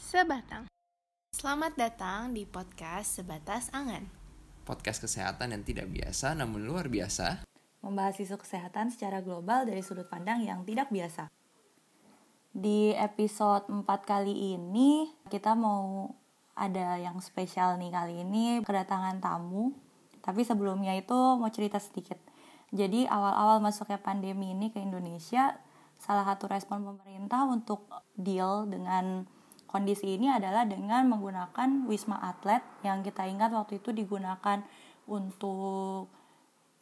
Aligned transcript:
Sebatang. 0.00 0.64
Selamat 1.36 1.76
datang 1.76 2.32
di 2.32 2.48
podcast 2.48 3.20
Sebatas 3.20 3.68
Angan. 3.76 4.08
Podcast 4.64 5.04
kesehatan 5.04 5.52
yang 5.52 5.60
tidak 5.60 5.92
biasa 5.92 6.32
namun 6.32 6.64
luar 6.64 6.88
biasa. 6.88 7.44
membahas 7.84 8.16
isu 8.16 8.40
kesehatan 8.40 8.88
secara 8.88 9.20
global 9.20 9.68
dari 9.68 9.84
sudut 9.84 10.08
pandang 10.08 10.40
yang 10.40 10.64
tidak 10.64 10.88
biasa. 10.88 11.28
Di 12.48 12.96
episode 12.96 13.68
4 13.68 13.84
kali 13.84 14.56
ini, 14.56 15.12
kita 15.28 15.52
mau 15.52 16.08
ada 16.56 16.96
yang 16.96 17.20
spesial 17.20 17.76
nih 17.76 17.92
kali 17.92 18.24
ini, 18.24 18.64
kedatangan 18.64 19.20
tamu. 19.20 19.76
Tapi 20.24 20.48
sebelumnya 20.48 20.96
itu 20.96 21.16
mau 21.36 21.52
cerita 21.52 21.76
sedikit. 21.76 22.16
Jadi 22.72 23.04
awal-awal 23.04 23.60
masuknya 23.60 24.00
pandemi 24.00 24.56
ini 24.56 24.72
ke 24.72 24.80
Indonesia, 24.80 25.60
salah 26.00 26.24
satu 26.24 26.48
respon 26.48 26.88
pemerintah 26.88 27.44
untuk 27.44 27.84
deal 28.16 28.64
dengan 28.64 29.28
kondisi 29.70 30.18
ini 30.18 30.26
adalah 30.26 30.66
dengan 30.66 31.06
menggunakan 31.06 31.86
Wisma 31.86 32.18
Atlet 32.18 32.58
yang 32.82 33.06
kita 33.06 33.30
ingat 33.30 33.54
waktu 33.54 33.78
itu 33.78 33.94
digunakan 33.94 34.66
untuk 35.06 36.10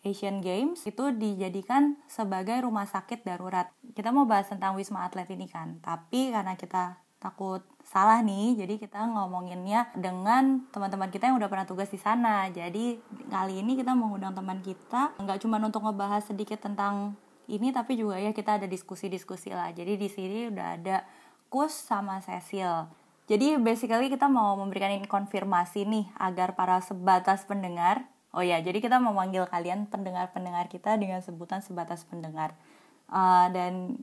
Asian 0.01 0.41
Games 0.41 0.81
itu 0.89 1.13
dijadikan 1.13 2.01
sebagai 2.09 2.65
rumah 2.65 2.89
sakit 2.89 3.29
darurat. 3.29 3.69
Kita 3.93 4.09
mau 4.09 4.25
bahas 4.25 4.49
tentang 4.49 4.73
Wisma 4.73 5.05
Atlet 5.05 5.29
ini 5.29 5.45
kan, 5.45 5.77
tapi 5.85 6.33
karena 6.33 6.57
kita 6.57 6.97
takut 7.19 7.67
salah 7.83 8.23
nih, 8.23 8.63
jadi 8.63 8.79
kita 8.79 9.11
ngomonginnya 9.11 9.91
dengan 9.99 10.65
teman-teman 10.71 11.11
kita 11.11 11.29
yang 11.29 11.37
udah 11.37 11.51
pernah 11.51 11.67
tugas 11.67 11.91
di 11.91 11.99
sana. 11.99 12.47
Jadi 12.49 13.03
kali 13.27 13.59
ini 13.59 13.75
kita 13.75 13.93
mengundang 13.93 14.39
teman 14.39 14.63
kita, 14.63 15.19
nggak 15.19 15.43
cuma 15.43 15.59
untuk 15.59 15.83
ngebahas 15.83 16.23
sedikit 16.25 16.63
tentang 16.63 17.19
ini, 17.51 17.75
tapi 17.75 17.99
juga 17.99 18.23
ya 18.23 18.31
kita 18.31 18.63
ada 18.63 18.71
diskusi-diskusi 18.71 19.51
lah. 19.51 19.75
Jadi 19.75 19.99
di 19.99 20.09
sini 20.09 20.47
udah 20.47 20.79
ada 20.79 21.03
Kus 21.49 21.73
sama 21.73 22.21
Cecil. 22.21 22.89
Jadi 23.29 23.61
basically 23.61 24.09
kita 24.09 24.29
mau 24.29 24.57
memberikan 24.57 24.93
konfirmasi 25.05 25.85
nih 25.85 26.07
agar 26.17 26.57
para 26.57 26.81
sebatas 26.81 27.45
pendengar 27.45 28.09
Oh 28.37 28.45
ya, 28.45 28.61
jadi 28.61 28.77
kita 28.85 29.01
memanggil 29.01 29.49
kalian 29.49 29.89
pendengar-pendengar 29.89 30.69
kita 30.69 31.01
dengan 31.01 31.25
sebutan 31.25 31.65
sebatas 31.65 32.05
pendengar. 32.05 32.53
Uh, 33.09 33.49
dan 33.57 33.97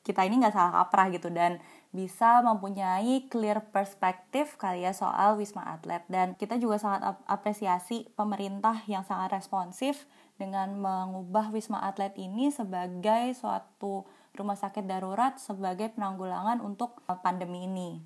kita 0.00 0.24
ini 0.24 0.40
nggak 0.40 0.56
salah 0.56 0.72
kaprah 0.72 1.12
gitu 1.12 1.28
dan 1.28 1.60
bisa 1.92 2.40
mempunyai 2.40 3.28
clear 3.28 3.60
perspektif 3.68 4.56
kali 4.56 4.88
ya 4.88 4.96
soal 4.96 5.36
Wisma 5.36 5.68
Atlet 5.68 6.00
dan 6.08 6.32
kita 6.32 6.56
juga 6.56 6.80
sangat 6.80 7.12
ap 7.12 7.20
apresiasi 7.28 8.08
pemerintah 8.16 8.88
yang 8.88 9.04
sangat 9.04 9.36
responsif 9.36 10.08
dengan 10.40 10.80
mengubah 10.80 11.52
Wisma 11.52 11.84
Atlet 11.84 12.16
ini 12.16 12.48
sebagai 12.48 13.36
suatu 13.36 14.08
rumah 14.36 14.56
sakit 14.58 14.84
darurat 14.84 15.38
sebagai 15.40 15.92
penanggulangan 15.94 16.60
untuk 16.60 17.00
pandemi 17.24 17.64
ini. 17.64 18.00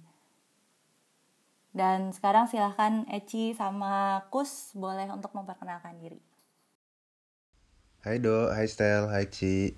Dan 1.72 2.12
sekarang 2.12 2.52
silahkan 2.52 3.08
Eci 3.08 3.56
sama 3.56 4.20
Kus 4.28 4.76
boleh 4.76 5.08
untuk 5.08 5.32
memperkenalkan 5.32 5.96
diri. 6.04 6.20
Hai 8.04 8.20
Do, 8.20 8.52
hai 8.52 8.68
Stel, 8.68 9.08
hai 9.08 9.30
Ci. 9.32 9.72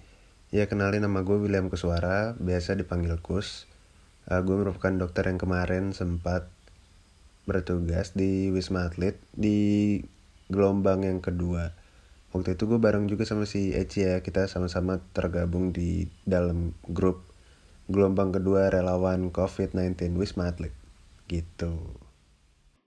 Ya 0.51 0.67
kenalin 0.67 1.07
nama 1.07 1.23
gue 1.23 1.39
William 1.39 1.71
Kuswara, 1.71 2.35
biasa 2.41 2.75
dipanggil 2.75 3.21
Kus. 3.23 3.71
Uh, 4.27 4.43
gue 4.43 4.57
merupakan 4.59 4.91
dokter 4.91 5.29
yang 5.29 5.39
kemarin 5.39 5.95
sempat 5.95 6.51
bertugas 7.45 8.17
di 8.17 8.49
Wisma 8.49 8.89
Atlet 8.89 9.21
di 9.37 10.01
gelombang 10.49 11.05
yang 11.05 11.21
kedua. 11.21 11.77
Waktu 12.35 12.59
itu 12.59 12.67
gue 12.67 12.83
bareng 12.83 13.07
juga 13.07 13.23
sama 13.23 13.47
si 13.47 13.71
Eci 13.71 14.03
ya, 14.03 14.19
kita 14.19 14.51
sama-sama 14.51 14.99
tergabung 15.15 15.71
di 15.71 16.11
dalam 16.27 16.75
grup 16.83 17.31
gelombang 17.87 18.35
kedua 18.35 18.75
relawan 18.75 19.31
COVID-19 19.31 20.19
Wisma 20.19 20.51
Atlet 20.51 20.75
gitu. 21.31 21.95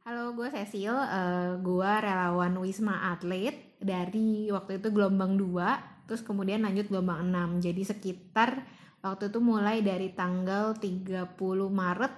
Halo, 0.03 0.35
gue 0.35 0.51
Cecil, 0.51 0.91
uh, 0.91 1.55
gue 1.63 1.91
relawan 2.03 2.59
Wisma 2.59 3.15
Atlet 3.15 3.55
dari 3.79 4.51
waktu 4.51 4.83
itu 4.83 4.91
gelombang 4.91 5.39
2, 5.39 6.11
terus 6.11 6.27
kemudian 6.27 6.67
lanjut 6.67 6.91
gelombang 6.91 7.31
6. 7.31 7.71
Jadi 7.71 7.87
sekitar 7.87 8.67
waktu 8.99 9.31
itu 9.31 9.39
mulai 9.39 9.79
dari 9.79 10.11
tanggal 10.11 10.75
30 10.75 11.39
Maret 11.71 12.13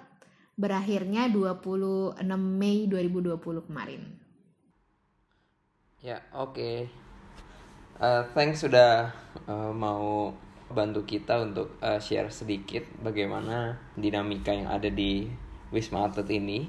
berakhirnya 0.57 1.29
26 1.29 2.25
Mei 2.41 2.89
2020 2.89 3.69
kemarin. 3.69 4.01
Ya, 6.01 6.25
oke. 6.34 6.57
Okay. 6.57 7.09
Uh, 8.00 8.24
thanks 8.32 8.64
sudah 8.64 9.12
uh, 9.52 9.76
mau 9.76 10.32
bantu 10.72 11.04
kita 11.04 11.44
untuk 11.44 11.76
uh, 11.84 12.00
share 12.00 12.32
sedikit 12.32 12.88
bagaimana 13.04 13.76
dinamika 14.00 14.56
yang 14.56 14.72
ada 14.72 14.88
di 14.88 15.28
Wisma 15.76 16.08
Atlet 16.08 16.32
ini 16.32 16.64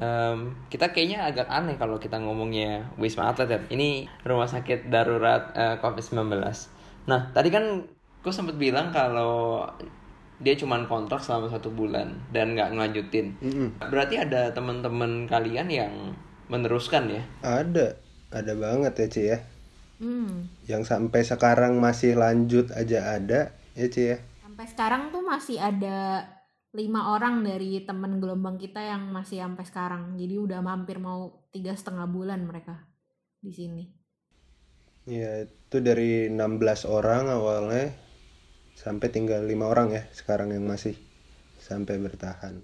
um, 0.00 0.56
kita 0.72 0.90
kayaknya 0.90 1.28
agak 1.28 1.46
aneh 1.46 1.76
kalau 1.76 2.00
kita 2.00 2.16
ngomongnya 2.18 2.90
Wisma 2.96 3.30
Atlet 3.30 3.48
ya. 3.52 3.60
Ini 3.70 4.08
rumah 4.24 4.48
sakit 4.48 4.88
darurat 4.88 5.52
uh, 5.54 5.76
COVID-19. 5.78 6.40
Nah, 7.06 7.30
tadi 7.30 7.48
kan 7.52 7.84
gue 8.20 8.32
sempat 8.32 8.56
bilang 8.60 8.92
kalau 8.92 9.64
dia 10.40 10.56
cuma 10.56 10.80
kontrak 10.88 11.20
selama 11.20 11.52
satu 11.52 11.68
bulan 11.68 12.16
dan 12.32 12.56
nggak 12.56 12.72
ngelanjutin. 12.72 13.36
Mm 13.40 13.52
-hmm. 13.52 13.68
Berarti 13.92 14.16
ada 14.16 14.52
teman-teman 14.56 15.28
kalian 15.28 15.68
yang 15.68 15.92
meneruskan 16.48 17.12
ya? 17.12 17.22
Ada, 17.44 18.00
ada 18.32 18.52
banget 18.56 18.92
ya 18.96 19.06
Ci 19.08 19.22
ya. 19.36 19.38
Mm. 20.00 20.48
Yang 20.64 20.82
sampai 20.88 21.20
sekarang 21.22 21.76
masih 21.76 22.16
lanjut 22.16 22.72
aja 22.72 23.20
ada 23.20 23.52
ya 23.76 23.86
Ci 23.86 24.02
ya. 24.16 24.18
Sampai 24.40 24.66
sekarang 24.66 25.12
tuh 25.12 25.20
masih 25.20 25.60
ada 25.60 26.24
lima 26.70 27.18
orang 27.18 27.42
dari 27.42 27.82
temen 27.82 28.22
gelombang 28.22 28.54
kita 28.54 28.78
yang 28.78 29.10
masih 29.10 29.42
sampai 29.42 29.66
sekarang 29.66 30.14
jadi 30.14 30.38
udah 30.38 30.62
mampir 30.62 31.02
mau 31.02 31.42
tiga 31.50 31.74
setengah 31.74 32.06
bulan 32.06 32.46
mereka 32.46 32.86
di 33.42 33.50
sini 33.50 33.84
ya 35.02 35.42
itu 35.50 35.82
dari 35.82 36.30
16 36.30 36.38
orang 36.86 37.26
awalnya 37.26 37.90
sampai 38.78 39.10
tinggal 39.10 39.42
lima 39.42 39.66
orang 39.66 39.98
ya 39.98 40.06
sekarang 40.14 40.54
yang 40.54 40.62
masih 40.62 40.94
sampai 41.58 41.98
bertahan 41.98 42.62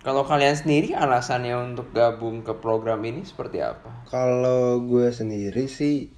kalau 0.00 0.24
kalian 0.24 0.56
sendiri 0.56 0.96
alasannya 0.96 1.52
untuk 1.60 1.92
gabung 1.92 2.40
ke 2.40 2.56
program 2.56 3.04
ini 3.04 3.20
seperti 3.20 3.60
apa? 3.60 4.08
Kalau 4.08 4.80
gue 4.80 5.12
sendiri 5.12 5.68
sih 5.68 6.08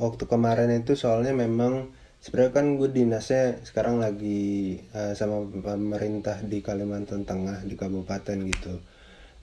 waktu 0.00 0.24
kemarin 0.24 0.72
itu 0.72 0.96
soalnya 0.96 1.36
memang 1.36 1.92
sebenarnya 2.24 2.52
kan 2.56 2.66
gue 2.80 2.88
dinasnya 2.88 3.60
sekarang 3.60 4.00
lagi 4.00 4.80
uh, 4.96 5.12
sama 5.12 5.44
pemerintah 5.52 6.40
di 6.40 6.64
Kalimantan 6.64 7.28
Tengah 7.28 7.60
di 7.68 7.76
kabupaten 7.76 8.40
gitu. 8.48 8.80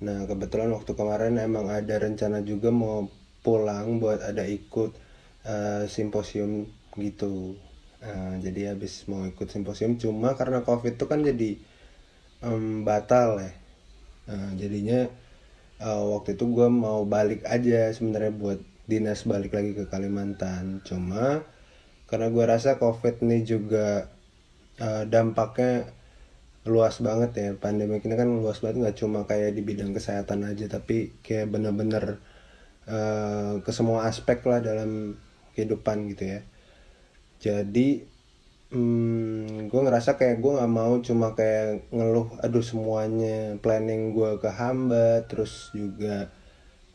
Nah 0.02 0.26
kebetulan 0.26 0.74
waktu 0.74 0.92
kemarin 0.98 1.38
emang 1.38 1.70
ada 1.70 2.02
rencana 2.02 2.42
juga 2.42 2.74
mau 2.74 3.06
pulang 3.46 4.02
buat 4.02 4.26
ada 4.26 4.42
ikut 4.42 4.92
uh, 5.46 5.86
simposium 5.86 6.66
gitu. 6.98 7.62
Uh, 8.02 8.42
jadi 8.42 8.74
habis 8.74 9.06
mau 9.06 9.22
ikut 9.30 9.54
simposium 9.54 10.02
cuma 10.02 10.34
karena 10.34 10.66
covid 10.66 10.98
itu 10.98 11.06
kan 11.06 11.22
jadi 11.22 11.56
um, 12.42 12.84
batal 12.84 13.38
ya 13.40 13.63
uh, 14.30 14.52
jadinya 14.56 15.08
uh, 15.84 16.04
waktu 16.18 16.36
itu 16.36 16.46
gue 16.52 16.68
mau 16.70 17.04
balik 17.04 17.44
aja 17.48 17.92
sebenarnya 17.92 18.34
buat 18.36 18.60
dinas 18.88 19.24
balik 19.24 19.56
lagi 19.56 19.72
ke 19.76 19.88
Kalimantan. 19.88 20.84
Cuma 20.84 21.44
karena 22.08 22.28
gue 22.30 22.46
rasa 22.46 22.78
covid 22.78 23.24
ini 23.26 23.42
juga 23.48 24.12
uh, 24.80 25.04
dampaknya 25.08 25.90
luas 26.64 27.00
banget 27.04 27.32
ya. 27.36 27.50
Pandemi 27.60 28.00
ini 28.00 28.16
kan 28.16 28.30
luas 28.30 28.64
banget 28.64 28.84
nggak 28.84 28.98
cuma 29.00 29.20
kayak 29.28 29.56
di 29.56 29.62
bidang 29.64 29.92
kesehatan 29.92 30.48
aja 30.48 30.68
tapi 30.72 31.16
kayak 31.24 31.52
bener-bener 31.52 32.20
uh, 32.88 33.60
ke 33.64 33.72
semua 33.72 34.08
aspek 34.08 34.40
lah 34.48 34.60
dalam 34.64 35.20
kehidupan 35.56 36.12
gitu 36.16 36.40
ya. 36.40 36.42
Jadi 37.44 38.13
hmm, 38.74 39.70
gue 39.70 39.82
ngerasa 39.86 40.18
kayak 40.18 40.42
gue 40.42 40.52
nggak 40.58 40.74
mau 40.74 40.98
cuma 41.06 41.38
kayak 41.38 41.88
ngeluh 41.94 42.28
aduh 42.42 42.66
semuanya 42.66 43.56
planning 43.62 44.18
gue 44.18 44.42
kehambat 44.42 45.30
terus 45.30 45.70
juga 45.78 46.34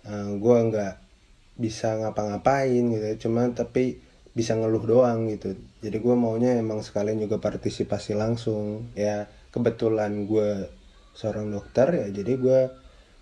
uh, 0.05 0.35
gue 0.35 0.57
nggak 0.69 0.95
bisa 1.59 1.95
ngapa-ngapain 1.99 2.83
gitu 2.91 3.05
ya 3.05 3.17
cuma 3.19 3.51
tapi 3.55 3.99
bisa 4.39 4.55
ngeluh 4.55 4.87
doang 4.87 5.27
gitu. 5.35 5.59
Jadi 5.83 5.99
gue 5.99 6.15
maunya 6.15 6.55
emang 6.55 6.79
sekalian 6.79 7.19
juga 7.19 7.43
partisipasi 7.43 8.15
langsung. 8.15 8.87
Ya 8.95 9.27
kebetulan 9.51 10.31
gue 10.31 10.71
seorang 11.19 11.51
dokter 11.51 11.91
ya 11.91 12.07
jadi 12.15 12.33
gue 12.39 12.61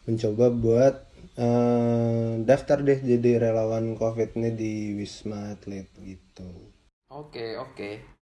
mencoba 0.05 0.53
buat 0.53 0.95
uh, 1.41 2.37
daftar 2.45 2.85
deh 2.85 3.01
jadi 3.01 3.49
relawan 3.49 3.97
covid 3.97 4.37
ini 4.37 4.53
di 4.53 4.73
wisma 4.93 5.57
atlet 5.57 5.89
gitu. 6.05 6.45
Oke 7.09 7.41
okay, 7.41 7.51
oke. 7.57 7.73
okay. 7.73 8.16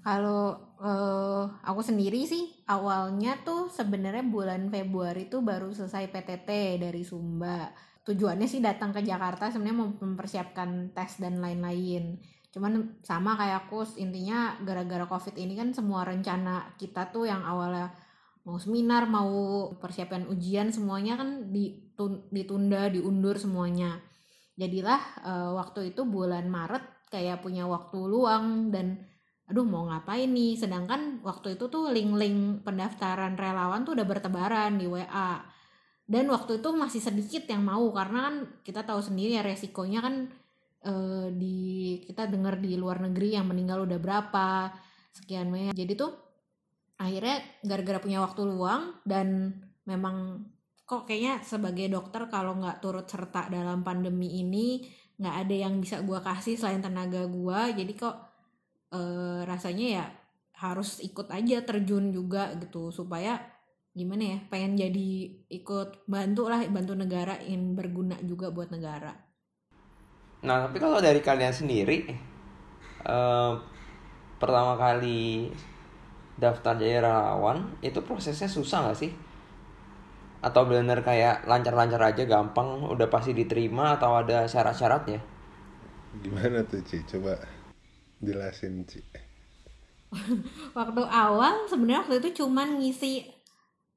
Kalau 0.00 0.56
uh, 0.80 1.44
aku 1.60 1.84
sendiri 1.84 2.24
sih 2.24 2.64
awalnya 2.64 3.36
tuh 3.44 3.68
sebenarnya 3.68 4.24
bulan 4.24 4.72
Februari 4.72 5.28
tuh 5.28 5.44
baru 5.44 5.76
selesai 5.76 6.08
PTT 6.08 6.80
dari 6.80 7.04
Sumba. 7.04 7.68
Tujuannya 8.00 8.48
sih 8.48 8.64
datang 8.64 8.96
ke 8.96 9.04
Jakarta 9.04 9.52
sebenarnya 9.52 9.76
mau 9.76 9.92
mempersiapkan 9.92 10.96
tes 10.96 11.20
dan 11.20 11.44
lain-lain. 11.44 12.16
Cuman 12.48 12.98
sama 13.04 13.36
kayak 13.36 13.68
aku 13.68 13.84
intinya 14.00 14.56
gara-gara 14.64 15.04
covid 15.04 15.36
ini 15.36 15.54
kan 15.54 15.76
semua 15.76 16.08
rencana 16.08 16.72
kita 16.80 17.12
tuh 17.12 17.28
yang 17.28 17.44
awalnya 17.44 17.92
mau 18.48 18.56
seminar 18.56 19.04
mau 19.04 19.68
persiapan 19.76 20.32
ujian 20.32 20.72
semuanya 20.72 21.20
kan 21.20 21.52
ditunda 22.32 22.88
diundur 22.88 23.36
semuanya. 23.36 24.00
Jadilah 24.56 25.00
uh, 25.24 25.50
waktu 25.60 25.92
itu 25.92 26.08
bulan 26.08 26.48
Maret 26.48 27.12
kayak 27.12 27.44
punya 27.44 27.68
waktu 27.68 28.00
luang 28.00 28.72
dan 28.72 29.09
aduh 29.50 29.66
mau 29.66 29.90
ngapain 29.90 30.30
nih? 30.30 30.54
Sedangkan 30.54 31.18
waktu 31.26 31.58
itu 31.58 31.66
tuh 31.66 31.90
link-link 31.90 32.62
pendaftaran 32.62 33.34
relawan 33.34 33.82
tuh 33.82 33.98
udah 33.98 34.06
bertebaran 34.06 34.78
di 34.78 34.86
WA 34.86 35.42
dan 36.10 36.26
waktu 36.26 36.58
itu 36.58 36.68
masih 36.74 36.98
sedikit 36.98 37.46
yang 37.46 37.62
mau 37.62 37.86
karena 37.94 38.18
kan 38.26 38.34
kita 38.66 38.82
tahu 38.82 38.98
sendiri 38.98 39.38
ya 39.38 39.46
resikonya 39.46 40.02
kan 40.02 40.14
uh, 40.82 41.30
di 41.30 42.02
kita 42.02 42.26
dengar 42.26 42.58
di 42.58 42.74
luar 42.74 42.98
negeri 42.98 43.38
yang 43.38 43.46
meninggal 43.46 43.86
udah 43.86 43.98
berapa 44.02 44.74
sekian 45.14 45.54
banyak. 45.54 45.78
Jadi 45.78 45.92
tuh 45.94 46.10
akhirnya 46.98 47.38
gara-gara 47.62 48.02
punya 48.02 48.18
waktu 48.26 48.42
luang 48.42 48.98
dan 49.06 49.54
memang 49.86 50.46
kok 50.82 51.06
kayaknya 51.06 51.46
sebagai 51.46 51.86
dokter 51.86 52.26
kalau 52.26 52.58
nggak 52.58 52.82
turut 52.82 53.06
serta 53.06 53.46
dalam 53.46 53.86
pandemi 53.86 54.42
ini 54.42 54.82
nggak 55.22 55.36
ada 55.46 55.54
yang 55.54 55.78
bisa 55.78 56.02
gue 56.02 56.18
kasih 56.18 56.58
selain 56.58 56.82
tenaga 56.82 57.22
gue 57.30 57.60
jadi 57.78 57.92
kok 57.94 58.29
e, 58.90 59.00
rasanya 59.46 59.86
ya 60.02 60.06
harus 60.60 61.00
ikut 61.00 61.32
aja 61.32 61.64
terjun 61.64 62.12
juga 62.12 62.52
gitu 62.60 62.92
supaya 62.92 63.40
gimana 63.90 64.36
ya 64.36 64.38
pengen 64.52 64.78
jadi 64.78 65.08
ikut 65.50 66.06
bantu 66.06 66.46
lah 66.46 66.62
bantu 66.70 66.94
negara 66.94 67.40
yang 67.42 67.74
berguna 67.74 68.20
juga 68.22 68.52
buat 68.54 68.70
negara. 68.70 69.10
Nah 70.46 70.68
tapi 70.68 70.78
kalau 70.78 71.02
dari 71.02 71.18
kalian 71.18 71.50
sendiri 71.50 72.06
uh, 73.08 73.58
pertama 74.38 74.78
kali 74.78 75.50
daftar 76.38 76.78
jadi 76.78 77.04
relawan 77.04 77.76
itu 77.82 77.98
prosesnya 78.04 78.46
susah 78.46 78.88
nggak 78.88 78.98
sih? 79.00 79.12
Atau 80.40 80.64
benar 80.70 81.04
kayak 81.04 81.44
lancar-lancar 81.44 82.00
aja 82.00 82.24
gampang 82.24 82.88
udah 82.88 83.08
pasti 83.12 83.36
diterima 83.36 83.98
atau 83.98 84.16
ada 84.16 84.48
syarat-syaratnya? 84.48 85.20
Gimana 86.24 86.64
tuh 86.64 86.80
Ci? 86.86 87.04
Coba 87.04 87.36
jelasin 88.20 88.86
Ci 88.86 89.00
waktu 90.78 91.02
awal 91.06 91.66
sebenarnya 91.66 92.06
waktu 92.06 92.16
itu 92.22 92.44
cuman 92.44 92.80
ngisi 92.80 93.24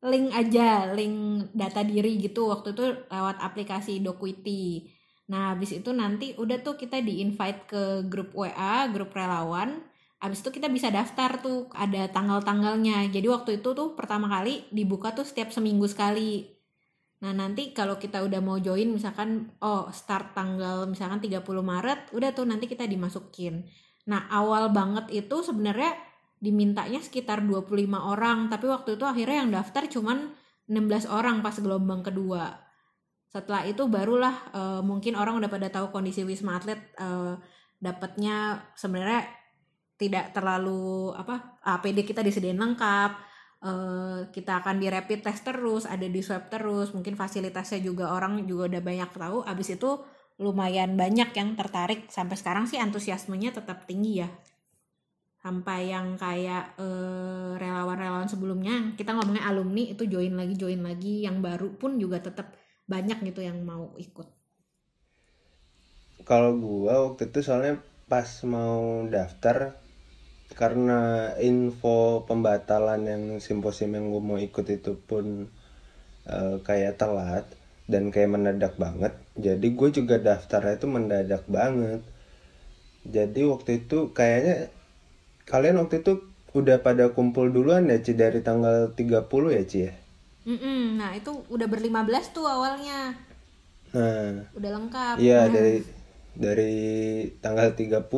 link 0.03 0.35
aja 0.35 0.91
link 0.91 1.49
data 1.55 1.81
diri 1.81 2.19
gitu 2.19 2.51
waktu 2.51 2.75
itu 2.75 2.85
lewat 3.07 3.39
aplikasi 3.39 4.03
Dokuiti 4.03 4.89
nah 5.27 5.55
habis 5.55 5.71
itu 5.71 5.89
nanti 5.95 6.35
udah 6.35 6.59
tuh 6.59 6.75
kita 6.75 6.99
di 6.99 7.23
invite 7.23 7.67
ke 7.67 7.83
grup 8.11 8.35
WA 8.35 8.91
grup 8.91 9.15
relawan 9.15 9.79
Abis 10.23 10.39
itu 10.39 10.55
kita 10.55 10.71
bisa 10.71 10.87
daftar 10.87 11.35
tuh 11.43 11.67
ada 11.75 12.07
tanggal-tanggalnya. 12.07 13.11
Jadi 13.11 13.27
waktu 13.27 13.59
itu 13.59 13.75
tuh 13.75 13.91
pertama 13.91 14.31
kali 14.31 14.63
dibuka 14.71 15.11
tuh 15.11 15.27
setiap 15.27 15.51
seminggu 15.51 15.83
sekali. 15.83 16.47
Nah 17.19 17.35
nanti 17.35 17.75
kalau 17.75 17.99
kita 17.99 18.23
udah 18.23 18.39
mau 18.39 18.55
join 18.55 18.87
misalkan 18.87 19.51
oh 19.59 19.91
start 19.91 20.31
tanggal 20.31 20.87
misalkan 20.87 21.19
30 21.19 21.43
Maret 21.43 22.15
udah 22.15 22.31
tuh 22.31 22.47
nanti 22.47 22.71
kita 22.71 22.87
dimasukin. 22.87 23.67
Nah 24.09 24.27
awal 24.31 24.71
banget 24.71 25.09
itu 25.11 25.43
sebenarnya 25.43 25.95
dimintanya 26.43 26.99
sekitar 26.99 27.39
25 27.39 27.87
orang 27.95 28.51
tapi 28.51 28.67
waktu 28.67 28.99
itu 28.99 29.05
akhirnya 29.07 29.47
yang 29.47 29.51
daftar 29.55 29.87
cuman 29.87 30.35
16 30.67 31.07
orang 31.07 31.39
pas 31.39 31.55
gelombang 31.55 32.03
kedua. 32.03 32.55
Setelah 33.31 33.65
itu 33.65 33.87
barulah 33.89 34.35
uh, 34.53 34.81
mungkin 34.83 35.15
orang 35.17 35.39
udah 35.39 35.49
pada 35.49 35.67
tahu 35.71 35.89
kondisi 35.89 36.21
Wisma 36.21 36.59
Atlet 36.59 36.79
uh, 36.99 37.39
dapatnya 37.81 38.61
sebenarnya 38.77 39.25
tidak 39.99 40.35
terlalu 40.35 41.11
apa 41.15 41.59
APD 41.63 42.03
kita 42.03 42.19
disediain 42.19 42.59
lengkap 42.59 43.11
uh, 43.63 44.27
kita 44.29 44.59
akan 44.59 44.79
di 44.79 44.87
rapid 44.91 45.23
test 45.23 45.47
terus 45.47 45.83
ada 45.87 46.03
di 46.03 46.19
swab 46.19 46.51
terus 46.51 46.91
mungkin 46.91 47.15
fasilitasnya 47.15 47.79
juga 47.79 48.11
orang 48.11 48.43
juga 48.43 48.67
udah 48.67 48.81
banyak 48.83 49.09
tahu 49.15 49.39
abis 49.47 49.79
itu 49.79 49.91
lumayan 50.41 50.95
banyak 50.97 51.29
yang 51.33 51.53
tertarik. 51.53 52.09
Sampai 52.09 52.37
sekarang 52.39 52.65
sih 52.65 52.81
antusiasmenya 52.81 53.53
tetap 53.53 53.85
tinggi 53.89 54.25
ya. 54.25 54.29
Sampai 55.43 55.91
yang 55.91 56.15
kayak 56.15 56.79
relawan 56.79 57.59
relawan-relawan 57.59 58.27
sebelumnya 58.31 58.95
kita 58.95 59.11
ngomongnya 59.11 59.43
alumni 59.43 59.91
itu 59.91 60.07
join 60.07 60.33
lagi 60.39 60.55
join 60.55 60.79
lagi. 60.79 61.27
Yang 61.27 61.37
baru 61.43 61.69
pun 61.75 61.99
juga 61.99 62.23
tetap 62.23 62.55
banyak 62.87 63.19
gitu 63.27 63.43
yang 63.43 63.59
mau 63.63 63.91
ikut. 63.99 64.27
Kalau 66.23 66.55
gua 66.55 67.11
waktu 67.11 67.27
itu 67.27 67.43
soalnya 67.43 67.83
pas 68.07 68.27
mau 68.47 69.03
daftar 69.11 69.83
karena 70.53 71.33
info 71.41 72.23
pembatalan 72.29 73.01
yang 73.03 73.23
simposium 73.41 73.97
yang 73.97 74.13
gue 74.13 74.21
mau 74.21 74.37
ikut 74.37 74.65
itu 74.69 74.93
pun 75.01 75.49
uh, 76.29 76.55
kayak 76.61 77.01
telat 77.01 77.45
dan 77.87 78.09
kayak 78.09 78.31
mendadak 78.31 78.73
banget 78.79 79.13
jadi 79.35 79.63
gue 79.63 79.89
juga 79.91 80.15
daftarnya 80.19 80.79
itu 80.79 80.87
mendadak 80.87 81.43
banget 81.51 82.01
jadi 83.03 83.41
waktu 83.51 83.83
itu 83.83 84.15
kayaknya 84.15 84.71
kalian 85.43 85.83
waktu 85.83 85.99
itu 85.99 86.23
udah 86.55 86.79
pada 86.79 87.11
kumpul 87.11 87.51
duluan 87.51 87.91
ya 87.91 87.99
Ci 87.99 88.15
dari 88.15 88.39
tanggal 88.39 88.95
30 88.95 89.27
ya 89.51 89.63
Ci 89.67 89.79
ya? 89.89 89.93
Mm 90.43 90.59
-mm, 90.59 90.81
nah 90.99 91.11
itu 91.11 91.31
udah 91.49 91.67
berlima 91.67 92.03
belas 92.03 92.31
tuh 92.31 92.45
awalnya. 92.45 93.15
Nah. 93.95 94.47
Udah 94.53 94.71
lengkap. 94.75 95.15
Iya 95.19 95.47
nah. 95.47 95.51
dari 95.51 95.75
dari 96.33 96.75
tanggal 97.41 97.77
30 97.77 98.09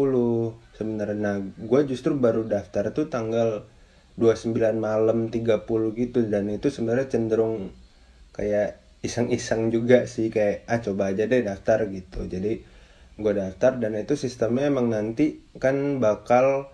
sebenarnya 0.76 1.18
nah 1.20 1.38
gue 1.44 1.82
justru 1.84 2.16
baru 2.16 2.48
daftar 2.48 2.96
tuh 2.96 3.12
tanggal 3.12 3.68
29 4.16 4.56
malam 4.80 5.28
30 5.28 5.68
gitu 6.00 6.20
dan 6.32 6.48
itu 6.48 6.72
sebenarnya 6.72 7.12
cenderung 7.12 7.76
kayak 8.32 8.85
iseng-iseng 9.06 9.69
juga 9.69 10.10
sih 10.10 10.34
kayak 10.34 10.66
ah 10.66 10.81
coba 10.81 11.13
aja 11.13 11.30
deh 11.30 11.46
daftar 11.46 11.86
gitu 11.88 12.25
jadi 12.25 12.62
gue 13.16 13.34
daftar 13.38 13.80
dan 13.80 13.96
itu 13.96 14.19
sistemnya 14.19 14.68
emang 14.68 14.92
nanti 14.92 15.40
kan 15.56 16.02
bakal 16.04 16.74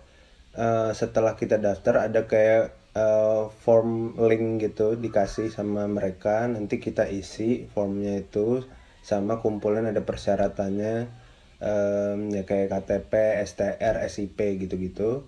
uh, 0.58 0.90
setelah 0.90 1.38
kita 1.38 1.62
daftar 1.62 2.10
ada 2.10 2.26
kayak 2.26 2.74
uh, 2.98 3.52
form 3.52 4.18
link 4.18 4.64
gitu 4.64 4.98
dikasih 4.98 5.52
sama 5.52 5.86
mereka 5.86 6.48
nanti 6.50 6.82
kita 6.82 7.06
isi 7.06 7.70
formnya 7.70 8.18
itu 8.18 8.64
sama 9.06 9.38
kumpulan 9.38 9.86
ada 9.86 10.02
persyaratannya 10.02 11.22
um, 11.62 12.18
ya 12.34 12.42
kayak 12.42 12.68
KTP, 12.74 13.12
STR, 13.46 13.94
SIP 14.10 14.38
gitu-gitu. 14.66 15.24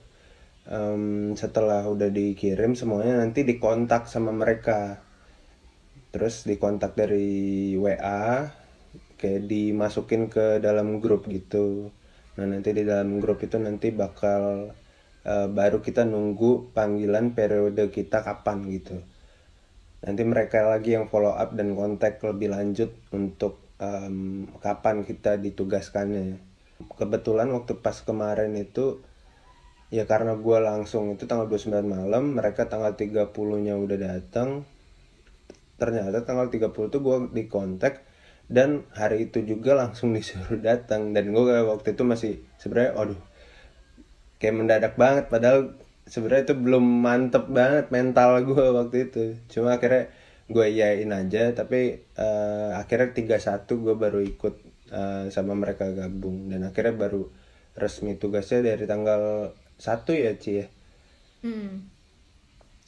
Um, 0.64 1.36
setelah 1.36 1.84
udah 1.84 2.08
dikirim 2.08 2.72
semuanya 2.74 3.20
nanti 3.20 3.46
dikontak 3.46 4.10
sama 4.10 4.34
mereka. 4.34 5.03
Terus 6.14 6.46
dikontak 6.46 6.94
dari 6.94 7.74
WA, 7.74 8.46
kayak 9.18 9.50
dimasukin 9.50 10.30
ke 10.30 10.62
dalam 10.62 11.02
grup 11.02 11.26
gitu. 11.26 11.90
Nah 12.38 12.46
nanti 12.46 12.70
di 12.70 12.86
dalam 12.86 13.18
grup 13.18 13.42
itu 13.42 13.58
nanti 13.58 13.90
bakal 13.90 14.70
uh, 15.26 15.48
baru 15.50 15.82
kita 15.82 16.06
nunggu 16.06 16.70
panggilan 16.70 17.34
periode 17.34 17.90
kita 17.90 18.22
kapan 18.22 18.62
gitu. 18.70 19.02
Nanti 20.06 20.22
mereka 20.22 20.62
lagi 20.70 20.94
yang 20.94 21.10
follow 21.10 21.34
up 21.34 21.50
dan 21.58 21.74
kontak 21.74 22.22
lebih 22.22 22.54
lanjut 22.54 22.94
untuk 23.10 23.58
um, 23.82 24.46
kapan 24.62 25.02
kita 25.02 25.34
ditugaskannya 25.42 26.54
kebetulan 26.98 27.50
waktu 27.54 27.78
pas 27.78 27.94
kemarin 28.02 28.54
itu 28.58 29.00
ya 29.94 30.04
karena 30.10 30.34
gue 30.34 30.58
langsung 30.58 31.14
itu 31.14 31.24
tanggal 31.30 31.46
29 31.46 31.86
malam 31.86 32.34
mereka 32.34 32.66
tanggal 32.66 32.98
30 32.98 33.30
nya 33.62 33.74
udah 33.78 33.98
datang 33.98 34.66
ternyata 35.80 36.22
tanggal 36.22 36.48
30 36.48 36.70
tuh 36.70 37.00
gue 37.02 37.16
di 37.34 37.44
kontak 37.50 38.06
dan 38.46 38.84
hari 38.92 39.30
itu 39.30 39.40
juga 39.42 39.74
langsung 39.74 40.12
disuruh 40.16 40.60
datang. 40.60 41.12
Dan 41.12 41.32
gue 41.32 41.56
waktu 41.64 41.96
itu 41.96 42.02
masih 42.02 42.32
sebenarnya 42.60 42.92
aduh 42.96 43.20
kayak 44.38 44.54
mendadak 44.54 44.94
banget. 44.94 45.30
Padahal 45.32 45.78
sebenarnya 46.04 46.52
itu 46.52 46.54
belum 46.56 46.84
mantep 46.84 47.48
banget 47.48 47.88
mental 47.88 48.42
gue 48.44 48.66
waktu 48.78 48.96
itu. 49.10 49.24
Cuma 49.50 49.76
akhirnya 49.76 50.10
gue 50.44 50.66
yain 50.76 51.08
aja 51.08 51.56
tapi 51.56 52.04
uh, 52.20 52.76
akhirnya 52.76 53.16
31 53.16 53.64
gue 53.64 53.94
baru 53.96 54.20
ikut 54.20 54.54
uh, 54.92 55.26
sama 55.32 55.56
mereka 55.56 55.88
gabung. 55.90 56.52
Dan 56.52 56.68
akhirnya 56.68 56.94
baru 56.94 57.28
resmi 57.74 58.14
tugasnya 58.14 58.62
dari 58.62 58.84
tanggal 58.86 59.50
1 59.82 59.90
ya 60.14 60.32
Ci 60.38 60.52
ya? 60.62 60.66
Hmm. 61.44 61.92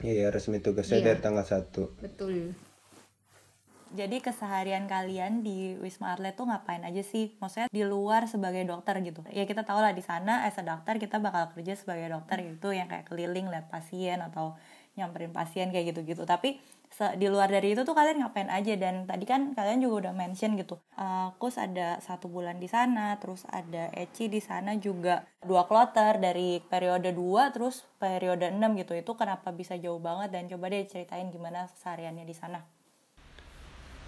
iya 0.01 0.33
resmi 0.33 0.65
tugasnya 0.65 1.05
iya. 1.05 1.07
dari 1.13 1.21
tanggal 1.21 1.45
1 1.45 1.77
betul 2.01 2.57
Jadi 3.97 4.21
keseharian 4.21 4.85
kalian 4.85 5.41
di 5.41 5.81
Wisma 5.81 6.13
Atlet 6.13 6.37
tuh 6.37 6.45
ngapain 6.45 6.85
aja 6.85 7.01
sih? 7.01 7.33
Maksudnya 7.41 7.73
di 7.73 7.81
luar 7.81 8.29
sebagai 8.29 8.61
dokter 8.69 9.01
gitu. 9.01 9.25
Ya 9.33 9.49
kita 9.49 9.65
tahu 9.65 9.81
lah 9.81 9.97
di 9.97 10.05
sana 10.05 10.45
as 10.45 10.61
a 10.61 10.65
dokter 10.65 11.01
kita 11.01 11.17
bakal 11.17 11.49
kerja 11.57 11.73
sebagai 11.73 12.13
dokter 12.13 12.45
gitu 12.45 12.77
yang 12.77 12.93
kayak 12.93 13.09
keliling 13.09 13.49
lihat 13.49 13.73
pasien 13.73 14.21
atau 14.21 14.53
nyamperin 15.01 15.33
pasien 15.33 15.73
kayak 15.73 15.97
gitu-gitu. 15.97 16.29
Tapi 16.29 16.61
di 16.97 17.29
luar 17.29 17.53
dari 17.53 17.77
itu 17.77 17.85
tuh 17.85 17.93
kalian 17.93 18.25
ngapain 18.25 18.49
aja 18.49 18.73
dan 18.79 19.05
tadi 19.05 19.29
kan 19.29 19.53
kalian 19.53 19.85
juga 19.85 20.09
udah 20.09 20.13
mention 20.17 20.57
gitu 20.57 20.81
uh, 20.97 21.29
kus 21.37 21.61
ada 21.61 22.01
satu 22.01 22.31
bulan 22.31 22.57
di 22.57 22.73
sana 22.73 23.21
terus 23.21 23.45
ada 23.53 23.93
Eci 23.93 24.33
di 24.33 24.41
sana 24.41 24.73
juga 24.81 25.29
dua 25.45 25.69
kloter 25.69 26.17
dari 26.17 26.57
periode 26.65 27.13
2 27.13 27.53
terus 27.53 27.85
periode 28.01 28.49
6 28.49 28.81
gitu 28.81 28.97
itu 28.97 29.13
kenapa 29.13 29.53
bisa 29.53 29.77
jauh 29.77 30.01
banget 30.01 30.33
dan 30.33 30.49
coba 30.49 30.73
deh 30.73 30.89
ceritain 30.89 31.29
gimana 31.29 31.69
kesehariannya 31.69 32.25
di 32.25 32.33
sana 32.33 32.65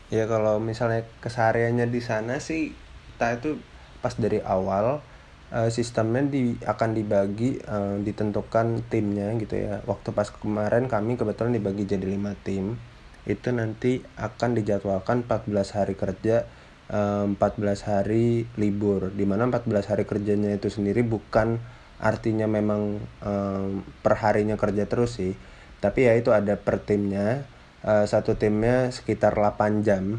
ya 0.09 0.25
kalau 0.25 0.57
misalnya 0.61 1.05
kesehariannya 1.21 1.89
di 1.93 2.01
sana 2.01 2.41
sih 2.41 2.73
kita 3.19 3.43
itu 3.43 3.51
pas 3.99 4.15
dari 4.15 4.39
awal 4.41 5.03
uh, 5.53 5.71
sistemnya 5.73 6.23
di 6.29 6.55
akan 6.63 6.95
dibagi 6.95 7.59
uh, 7.65 7.99
ditentukan 8.01 8.87
timnya 8.89 9.35
gitu 9.41 9.59
ya. 9.59 9.83
Waktu 9.85 10.15
pas 10.15 10.29
kemarin 10.31 10.87
kami 10.87 11.19
kebetulan 11.19 11.57
dibagi 11.57 11.89
jadi 11.89 12.07
lima 12.07 12.39
tim. 12.45 12.79
Itu 13.29 13.53
nanti 13.53 14.01
akan 14.17 14.57
dijadwalkan 14.57 15.29
14 15.29 15.77
hari 15.77 15.95
kerja 15.99 16.49
uh, 16.95 17.27
14 17.29 17.91
hari 17.91 18.49
libur. 18.57 19.13
Di 19.13 19.27
mana 19.29 19.51
14 19.51 19.91
hari 19.91 20.05
kerjanya 20.09 20.55
itu 20.55 20.71
sendiri 20.73 21.05
bukan 21.05 21.61
artinya 21.99 22.47
memang 22.47 23.03
um, 23.27 23.83
per 24.07 24.15
harinya 24.23 24.55
kerja 24.55 24.87
terus 24.87 25.19
sih. 25.19 25.35
Tapi 25.83 26.07
ya 26.07 26.15
itu 26.15 26.31
ada 26.31 26.55
per 26.55 26.83
timnya 26.83 27.47
uh, 27.85 28.05
satu 28.07 28.35
timnya 28.35 28.91
sekitar 28.91 29.35
8 29.37 29.87
jam 29.87 30.19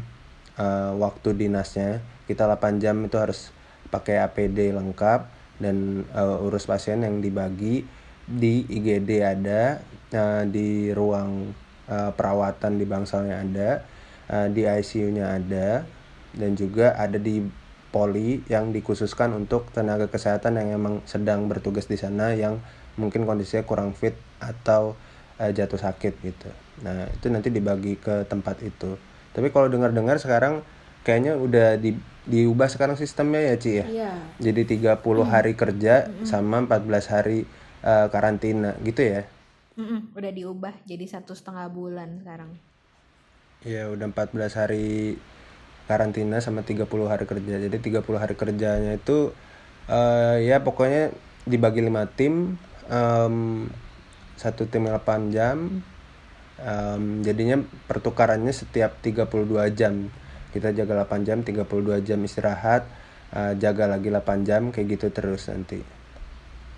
uh, 0.56 0.92
waktu 0.96 1.36
dinasnya 1.36 2.04
kita 2.30 2.46
8 2.46 2.78
jam 2.82 2.96
itu 3.02 3.16
harus 3.18 3.50
pakai 3.90 4.22
APD 4.22 4.70
lengkap 4.70 5.26
dan 5.60 6.06
uh, 6.14 6.46
urus 6.46 6.64
pasien 6.64 7.02
yang 7.02 7.20
dibagi 7.20 7.84
di 8.24 8.62
IGD 8.70 9.10
ada 9.26 9.82
uh, 10.14 10.44
di 10.46 10.94
ruang 10.94 11.50
uh, 11.90 12.10
perawatan 12.14 12.78
di 12.78 12.86
bangsalnya 12.86 13.42
ada 13.42 13.70
uh, 14.30 14.46
di 14.46 14.64
ICU-nya 14.64 15.36
ada 15.36 15.84
dan 16.30 16.54
juga 16.54 16.94
ada 16.94 17.18
di 17.18 17.42
poli 17.90 18.46
yang 18.46 18.70
dikhususkan 18.70 19.34
untuk 19.34 19.66
tenaga 19.74 20.06
kesehatan 20.06 20.62
yang 20.62 20.78
emang 20.78 21.02
sedang 21.10 21.50
bertugas 21.50 21.90
di 21.90 21.98
sana 21.98 22.30
yang 22.38 22.62
mungkin 22.94 23.26
kondisinya 23.26 23.66
kurang 23.66 23.90
fit 23.98 24.14
atau 24.38 24.94
uh, 25.42 25.50
jatuh 25.50 25.78
sakit 25.82 26.14
gitu. 26.22 26.50
Nah, 26.80 27.08
itu 27.12 27.26
nanti 27.28 27.48
dibagi 27.52 27.96
ke 28.00 28.24
tempat 28.26 28.60
itu. 28.64 28.96
Tapi 29.36 29.48
kalau 29.52 29.70
dengar-dengar 29.70 30.18
sekarang 30.18 30.64
kayaknya 31.06 31.36
udah 31.36 31.76
di, 31.80 31.96
diubah 32.28 32.68
sekarang 32.68 32.96
sistemnya 32.96 33.40
ya, 33.40 33.54
Ci 33.56 33.70
ya. 33.80 33.86
Iya. 33.86 34.12
Jadi 34.40 34.80
30 34.80 34.96
hmm. 35.00 35.22
hari 35.28 35.52
kerja 35.54 36.08
hmm. 36.08 36.26
sama 36.26 36.64
14 36.64 37.12
hari 37.12 37.44
uh, 37.84 38.06
karantina 38.08 38.76
gitu 38.84 39.04
ya. 39.04 39.22
Mm-mm, 39.80 40.12
udah 40.12 40.32
diubah 40.34 40.74
jadi 40.84 41.08
satu 41.08 41.32
setengah 41.32 41.72
bulan 41.72 42.20
sekarang. 42.20 42.52
Iya, 43.64 43.88
udah 43.92 44.12
14 44.12 44.60
hari 44.60 45.16
karantina 45.88 46.42
sama 46.44 46.66
30 46.66 46.84
hari 47.08 47.24
kerja. 47.24 47.54
Jadi 47.64 47.76
30 47.80 48.04
hari 48.20 48.34
kerjanya 48.36 48.92
itu 49.00 49.32
uh, 49.88 50.36
ya 50.36 50.60
pokoknya 50.60 51.14
dibagi 51.48 51.80
5 51.80 52.18
tim 52.18 52.60
um, 52.92 53.66
satu 54.36 54.68
tim 54.68 54.88
8 54.88 55.32
jam 55.32 55.80
um, 56.64 57.24
jadinya 57.24 57.60
pertukarannya 57.88 58.52
setiap 58.52 59.00
32 59.02 59.70
jam. 59.74 60.08
Kita 60.50 60.74
jaga 60.74 61.06
8 61.06 61.26
jam 61.28 61.38
32 61.46 62.02
jam 62.02 62.18
istirahat 62.26 62.82
uh, 63.34 63.54
jaga 63.56 63.86
lagi 63.86 64.10
8 64.10 64.48
jam 64.48 64.74
kayak 64.74 64.98
gitu 64.98 65.06
terus 65.14 65.46
nanti. 65.48 65.80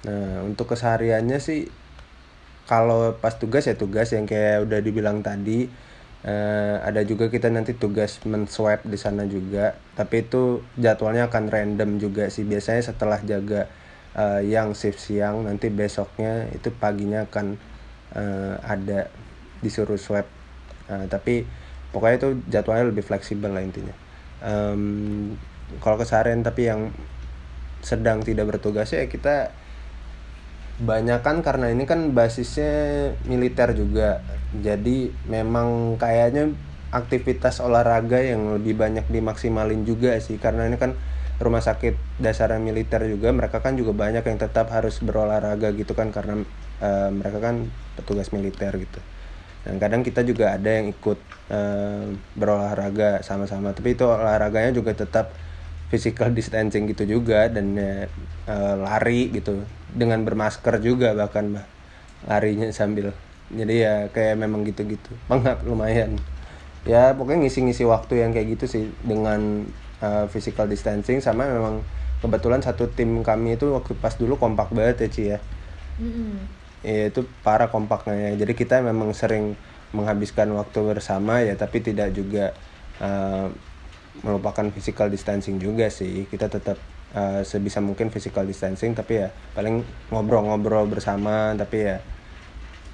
Nah 0.06 0.44
untuk 0.44 0.72
kesehariannya 0.72 1.38
sih 1.40 1.68
kalau 2.68 3.18
pas 3.18 3.34
tugas 3.36 3.66
ya 3.66 3.74
tugas 3.74 4.12
yang 4.14 4.28
kayak 4.28 4.68
udah 4.68 4.78
dibilang 4.80 5.20
tadi. 5.24 5.68
Uh, 6.22 6.78
ada 6.86 7.02
juga 7.02 7.26
kita 7.26 7.50
nanti 7.50 7.74
tugas 7.74 8.22
men-swab 8.22 8.86
di 8.86 8.94
sana 8.94 9.26
juga. 9.26 9.74
Tapi 9.98 10.22
itu 10.22 10.62
jadwalnya 10.78 11.26
akan 11.26 11.50
random 11.50 11.98
juga 11.98 12.30
sih. 12.30 12.46
Biasanya 12.46 12.82
setelah 12.94 13.18
jaga 13.26 13.66
uh, 14.14 14.38
yang 14.38 14.76
shift 14.76 15.02
siang 15.02 15.42
nanti 15.48 15.66
besoknya 15.72 16.46
itu 16.54 16.70
paginya 16.70 17.26
akan 17.26 17.58
uh, 18.14 18.54
ada 18.62 19.10
disuruh 19.62 19.96
swab 19.96 20.26
uh, 20.90 21.06
tapi 21.08 21.46
pokoknya 21.94 22.16
itu 22.18 22.28
jadwalnya 22.48 22.90
lebih 22.90 23.04
fleksibel 23.04 23.52
lah 23.52 23.62
intinya. 23.62 23.94
Um, 24.42 25.36
kalau 25.78 26.00
keseharian 26.00 26.42
tapi 26.42 26.66
yang 26.66 26.90
sedang 27.82 28.22
tidak 28.22 28.50
bertugas 28.50 28.90
ya 28.90 29.06
kita 29.06 29.54
banyak 30.82 31.20
kan 31.22 31.44
karena 31.44 31.70
ini 31.70 31.84
kan 31.86 32.16
basisnya 32.16 33.12
militer 33.28 33.76
juga. 33.76 34.24
Jadi 34.52 35.12
memang 35.28 35.96
kayaknya 36.00 36.52
aktivitas 36.92 37.62
olahraga 37.62 38.20
yang 38.20 38.56
lebih 38.58 38.76
banyak 38.76 39.06
dimaksimalin 39.08 39.84
juga 39.84 40.16
sih. 40.18 40.40
Karena 40.40 40.66
ini 40.66 40.80
kan 40.80 40.96
rumah 41.42 41.60
sakit 41.60 42.22
dasar 42.22 42.54
militer 42.62 43.02
juga 43.08 43.34
mereka 43.34 43.58
kan 43.58 43.74
juga 43.74 43.90
banyak 43.90 44.22
yang 44.22 44.38
tetap 44.38 44.70
harus 44.70 45.02
berolahraga 45.02 45.74
gitu 45.74 45.92
kan 45.92 46.14
karena 46.14 46.46
uh, 46.78 47.10
mereka 47.10 47.42
kan 47.42 47.66
petugas 47.98 48.30
militer 48.30 48.70
gitu 48.78 49.02
dan 49.62 49.78
kadang 49.78 50.02
kita 50.02 50.26
juga 50.26 50.58
ada 50.58 50.66
yang 50.66 50.90
ikut 50.90 51.18
uh, 51.54 52.10
berolahraga 52.34 53.22
sama-sama. 53.22 53.70
Tapi 53.70 53.94
itu 53.94 54.02
olahraganya 54.02 54.74
juga 54.74 54.90
tetap 54.90 55.30
physical 55.86 56.34
distancing 56.34 56.90
gitu 56.90 57.06
juga 57.06 57.46
dan 57.46 57.78
uh, 57.78 58.74
lari 58.82 59.30
gitu. 59.30 59.62
Dengan 59.94 60.26
bermasker 60.26 60.82
juga 60.82 61.14
bahkan 61.14 61.54
bah 61.54 61.66
larinya 62.26 62.70
sambil. 62.74 63.14
Jadi 63.54 63.74
ya 63.86 64.10
kayak 64.10 64.34
memang 64.42 64.66
gitu-gitu. 64.66 65.14
Mengap 65.30 65.62
lumayan. 65.62 66.18
Ya 66.82 67.14
pokoknya 67.14 67.46
ngisi-ngisi 67.46 67.86
waktu 67.86 68.26
yang 68.26 68.34
kayak 68.34 68.58
gitu 68.58 68.64
sih 68.66 68.84
dengan 69.06 69.62
uh, 70.02 70.26
physical 70.26 70.66
distancing 70.66 71.22
sama 71.22 71.46
memang 71.46 71.86
kebetulan 72.18 72.58
satu 72.58 72.90
tim 72.90 73.22
kami 73.22 73.54
itu 73.54 73.70
waktu 73.70 73.94
pas 73.98 74.14
dulu 74.18 74.34
kompak 74.34 74.74
banget 74.74 75.06
ya 75.06 75.08
Ci 75.10 75.22
ya 75.34 75.38
ya 76.82 77.08
itu 77.08 77.26
para 77.46 77.70
kompaknya 77.70 78.30
ya. 78.30 78.44
Jadi 78.46 78.52
kita 78.58 78.82
memang 78.82 79.14
sering 79.14 79.54
menghabiskan 79.94 80.50
waktu 80.56 80.78
bersama 80.82 81.44
ya 81.44 81.54
tapi 81.54 81.84
tidak 81.84 82.16
juga 82.16 82.56
uh, 82.98 83.48
melupakan 84.22 84.68
physical 84.74 85.08
distancing 85.08 85.58
juga 85.62 85.88
sih. 85.88 86.26
Kita 86.28 86.50
tetap 86.50 86.76
uh, 87.14 87.40
sebisa 87.46 87.78
mungkin 87.80 88.10
physical 88.10 88.44
distancing 88.44 88.92
tapi 88.92 89.22
ya 89.24 89.28
paling 89.56 89.86
ngobrol-ngobrol 90.12 90.90
bersama 90.90 91.54
tapi 91.56 91.88
ya 91.88 91.96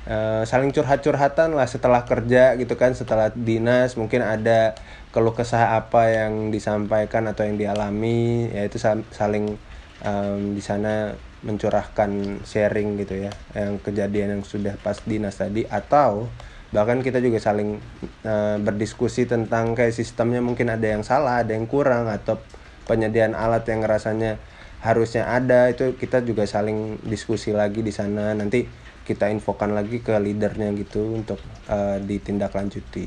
uh, 0.08 0.42
saling 0.44 0.70
curhat-curhatan 0.70 1.56
lah 1.56 1.66
setelah 1.66 2.04
kerja 2.04 2.54
gitu 2.60 2.76
kan 2.76 2.92
setelah 2.92 3.32
dinas. 3.32 3.96
Mungkin 3.96 4.20
ada 4.20 4.76
keluh 5.10 5.32
kesah 5.32 5.80
apa 5.80 6.12
yang 6.12 6.52
disampaikan 6.52 7.24
atau 7.30 7.48
yang 7.48 7.56
dialami 7.56 8.52
ya 8.52 8.68
itu 8.68 8.76
saling 9.14 9.56
um, 10.04 10.54
di 10.54 10.62
sana 10.62 11.14
mencurahkan 11.42 12.42
sharing 12.42 12.98
gitu 12.98 13.28
ya 13.28 13.32
yang 13.54 13.78
kejadian 13.78 14.38
yang 14.38 14.42
sudah 14.42 14.74
pas 14.82 14.98
dinas 15.06 15.38
tadi 15.38 15.62
atau 15.70 16.26
bahkan 16.74 17.00
kita 17.00 17.22
juga 17.22 17.38
saling 17.38 17.78
uh, 18.26 18.58
berdiskusi 18.60 19.24
tentang 19.24 19.72
kayak 19.78 19.94
sistemnya 19.94 20.42
mungkin 20.42 20.68
ada 20.68 20.84
yang 20.84 21.06
salah 21.06 21.46
ada 21.46 21.54
yang 21.54 21.70
kurang 21.70 22.10
atau 22.10 22.42
penyediaan 22.88 23.36
alat 23.36 23.68
yang 23.68 23.84
rasanya 23.84 24.40
harusnya 24.78 25.26
ada 25.26 25.68
itu 25.68 25.98
kita 25.98 26.22
juga 26.22 26.46
saling 26.46 27.02
diskusi 27.02 27.50
lagi 27.50 27.82
di 27.82 27.90
sana. 27.90 28.32
Nanti 28.32 28.64
kita 29.04 29.28
infokan 29.28 29.76
lagi 29.76 30.00
ke 30.04 30.16
leadernya 30.16 30.72
gitu 30.76 31.20
untuk 31.20 31.40
uh, 31.68 32.00
ditindaklanjuti. 32.00 33.06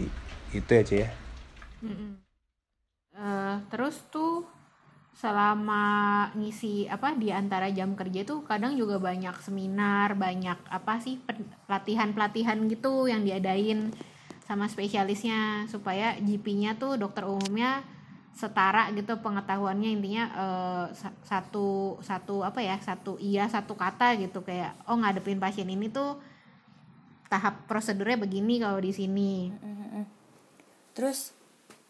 Itu 0.52 0.70
ya 0.70 0.84
Cie 0.84 1.00
ya. 1.02 1.10
Mm 1.82 1.94
-hmm. 1.94 2.12
uh, 3.18 3.56
terus 3.74 4.06
tuh 4.14 4.46
selama 5.22 5.86
ngisi 6.34 6.90
apa 6.90 7.14
di 7.14 7.30
antara 7.30 7.70
jam 7.70 7.94
kerja 7.94 8.26
itu 8.26 8.42
kadang 8.42 8.74
juga 8.74 8.98
banyak 8.98 9.38
seminar, 9.38 10.18
banyak 10.18 10.58
apa 10.66 10.98
sih 10.98 11.22
pelatihan-pelatihan 11.70 12.58
gitu 12.66 13.06
yang 13.06 13.22
diadain 13.22 13.94
sama 14.42 14.66
spesialisnya 14.66 15.70
supaya 15.70 16.18
GP-nya 16.18 16.82
tuh 16.82 16.98
dokter 16.98 17.30
umumnya 17.30 17.86
setara 18.34 18.90
gitu 18.98 19.22
pengetahuannya. 19.22 19.94
Intinya 19.94 20.26
eh, 20.34 20.86
satu 21.22 22.02
satu 22.02 22.42
apa 22.42 22.66
ya 22.66 22.82
satu 22.82 23.22
iya 23.22 23.46
satu 23.46 23.78
kata 23.78 24.18
gitu. 24.18 24.42
Kayak 24.42 24.74
oh 24.90 24.98
ngadepin 24.98 25.38
pasien 25.38 25.70
ini 25.70 25.94
tuh 25.94 26.18
tahap 27.30 27.70
prosedurnya 27.70 28.18
begini 28.18 28.58
kalau 28.58 28.82
di 28.82 28.90
sini. 28.90 29.54
Terus 30.98 31.30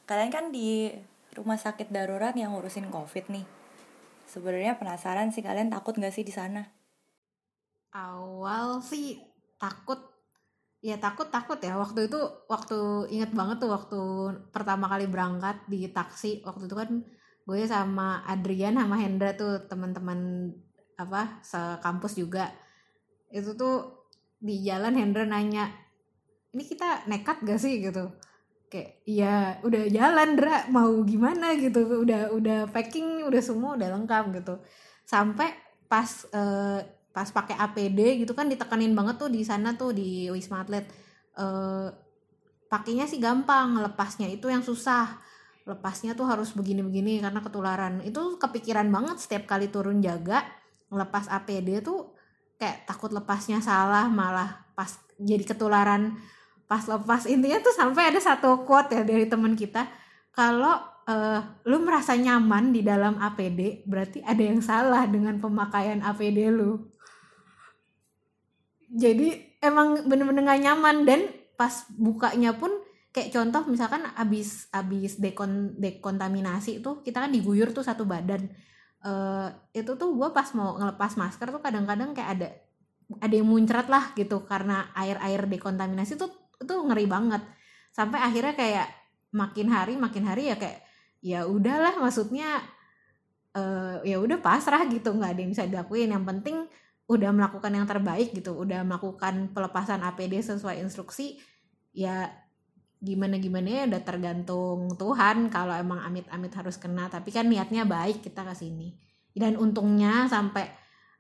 kalian 0.04 0.36
kan 0.36 0.52
di 0.52 0.92
rumah 1.36 1.60
sakit 1.60 1.90
darurat 1.90 2.36
yang 2.36 2.56
ngurusin 2.56 2.92
covid 2.92 3.28
nih. 3.32 3.46
Sebenarnya 4.28 4.80
penasaran 4.80 5.32
sih 5.32 5.44
kalian 5.44 5.72
takut 5.72 5.96
nggak 5.96 6.12
sih 6.16 6.24
di 6.24 6.32
sana? 6.32 6.64
Awal 7.92 8.80
sih 8.80 9.20
takut. 9.60 10.00
Ya 10.82 10.98
takut 10.98 11.28
takut 11.30 11.60
ya. 11.60 11.76
Waktu 11.76 12.08
itu 12.08 12.20
waktu 12.48 13.08
inget 13.12 13.32
banget 13.36 13.64
tuh 13.64 13.72
waktu 13.72 14.00
pertama 14.56 14.88
kali 14.88 15.06
berangkat 15.12 15.68
di 15.68 15.92
taksi 15.92 16.42
waktu 16.48 16.66
itu 16.68 16.76
kan 16.76 16.90
gue 17.42 17.60
sama 17.68 18.24
Adrian 18.24 18.80
sama 18.80 18.96
Hendra 18.96 19.36
tuh 19.36 19.68
teman-teman 19.68 20.52
apa 20.96 21.44
sekampus 21.44 22.16
juga. 22.16 22.50
Itu 23.32 23.56
tuh 23.60 24.08
di 24.42 24.64
jalan 24.64 24.96
Hendra 24.98 25.28
nanya 25.28 25.70
ini 26.52 26.64
kita 26.68 27.08
nekat 27.08 27.44
gak 27.48 27.60
sih? 27.60 27.80
gitu 27.80 28.12
kayak 28.72 29.04
iya 29.04 29.60
udah 29.68 29.84
jalan 29.92 30.40
Dra 30.40 30.72
mau 30.72 30.96
gimana? 31.04 31.54
gitu. 31.60 31.84
Udah 32.08 32.32
udah 32.32 32.60
packing 32.72 33.28
udah 33.28 33.42
semua 33.44 33.76
udah 33.76 33.92
lengkap 34.00 34.24
gitu. 34.40 34.56
Sampai 35.04 35.52
pas 35.92 36.08
eh, 36.32 36.80
pas 37.12 37.28
pakai 37.28 37.60
APD 37.60 38.24
gitu 38.24 38.32
kan 38.32 38.48
ditekenin 38.48 38.96
banget 38.96 39.20
tuh 39.20 39.28
di 39.28 39.44
sana 39.44 39.76
tuh 39.76 39.92
di 39.92 40.32
Wisma 40.32 40.64
Atlet. 40.64 40.88
Eh 41.36 41.88
pakainya 42.72 43.04
sih 43.04 43.20
gampang 43.20 43.76
lepasnya 43.76 44.32
itu 44.32 44.48
yang 44.48 44.64
susah. 44.64 45.20
Lepasnya 45.68 46.16
tuh 46.16 46.26
harus 46.26 46.56
begini-begini 46.56 47.20
karena 47.20 47.44
ketularan. 47.44 48.00
Itu 48.08 48.40
kepikiran 48.40 48.88
banget 48.88 49.20
setiap 49.20 49.52
kali 49.52 49.68
turun 49.68 50.00
jaga 50.00 50.48
ngelepas 50.88 51.28
APD 51.28 51.84
tuh 51.84 52.16
kayak 52.56 52.86
takut 52.86 53.10
lepasnya 53.10 53.58
salah 53.58 54.06
malah 54.06 54.70
pas 54.78 55.02
jadi 55.18 55.42
ketularan 55.42 56.14
pas 56.72 56.88
lepas 56.88 57.28
intinya 57.28 57.60
tuh 57.60 57.76
sampai 57.76 58.16
ada 58.16 58.20
satu 58.24 58.64
quote 58.64 58.96
ya 58.96 59.04
dari 59.04 59.28
teman 59.28 59.60
kita 59.60 59.92
kalau 60.32 60.80
eh, 61.04 61.44
lu 61.68 61.84
merasa 61.84 62.16
nyaman 62.16 62.72
di 62.72 62.80
dalam 62.80 63.20
APD 63.20 63.84
berarti 63.84 64.24
ada 64.24 64.40
yang 64.40 64.64
salah 64.64 65.04
dengan 65.04 65.36
pemakaian 65.44 66.00
APD 66.00 66.48
lu. 66.48 66.80
Jadi 68.88 69.60
emang 69.60 70.08
bener-bener 70.08 70.48
gak 70.48 70.64
nyaman 70.64 71.04
dan 71.04 71.28
pas 71.60 71.84
bukanya 71.92 72.56
pun 72.56 72.72
kayak 73.12 73.36
contoh 73.36 73.68
misalkan 73.68 74.08
abis 74.16 74.72
abis 74.72 75.20
dekon 75.20 75.76
dekontaminasi 75.76 76.80
tuh 76.80 77.04
kita 77.04 77.28
kan 77.28 77.32
diguyur 77.36 77.76
tuh 77.76 77.84
satu 77.84 78.08
badan. 78.08 78.48
Eh 79.04 79.48
itu 79.76 79.92
tuh 80.00 80.16
gue 80.16 80.30
pas 80.32 80.48
mau 80.56 80.80
ngelepas 80.80 81.20
masker 81.20 81.52
tuh 81.52 81.60
kadang-kadang 81.60 82.16
kayak 82.16 82.32
ada 82.40 82.48
ada 83.20 83.34
yang 83.36 83.48
muncrat 83.52 83.92
lah 83.92 84.16
gitu 84.16 84.48
karena 84.48 84.88
air-air 84.96 85.44
dekontaminasi 85.52 86.16
tuh 86.16 86.41
itu 86.62 86.74
ngeri 86.88 87.06
banget. 87.10 87.42
Sampai 87.92 88.22
akhirnya 88.22 88.56
kayak 88.56 88.88
makin 89.32 89.68
hari 89.72 89.96
makin 89.96 90.24
hari 90.28 90.52
ya 90.52 90.56
kayak 90.60 90.84
ya 91.24 91.48
udahlah 91.48 91.96
maksudnya 91.98 92.60
eh 93.52 94.00
ya 94.08 94.18
udah 94.20 94.40
pasrah 94.40 94.84
gitu 94.88 95.12
nggak 95.12 95.32
ada 95.36 95.40
yang 95.42 95.52
bisa 95.52 95.66
dilakuin. 95.68 96.14
Yang 96.14 96.26
penting 96.30 96.58
udah 97.12 97.32
melakukan 97.36 97.72
yang 97.76 97.84
terbaik 97.90 98.32
gitu 98.32 98.56
udah 98.56 98.88
melakukan 98.88 99.52
pelepasan 99.52 100.00
APD 100.00 100.40
sesuai 100.40 100.80
instruksi 100.80 101.36
ya 101.92 102.32
gimana 103.02 103.36
gimana 103.36 103.68
ya 103.68 103.84
udah 103.92 104.02
tergantung 104.06 104.94
Tuhan 104.96 105.52
kalau 105.52 105.74
emang 105.76 106.00
amit-amit 106.06 106.54
harus 106.54 106.78
kena. 106.78 107.10
Tapi 107.10 107.34
kan 107.34 107.50
niatnya 107.50 107.84
baik 107.84 108.22
kita 108.22 108.46
ke 108.46 108.54
sini. 108.56 108.96
Dan 109.32 109.58
untungnya 109.58 110.28
sampai 110.30 110.70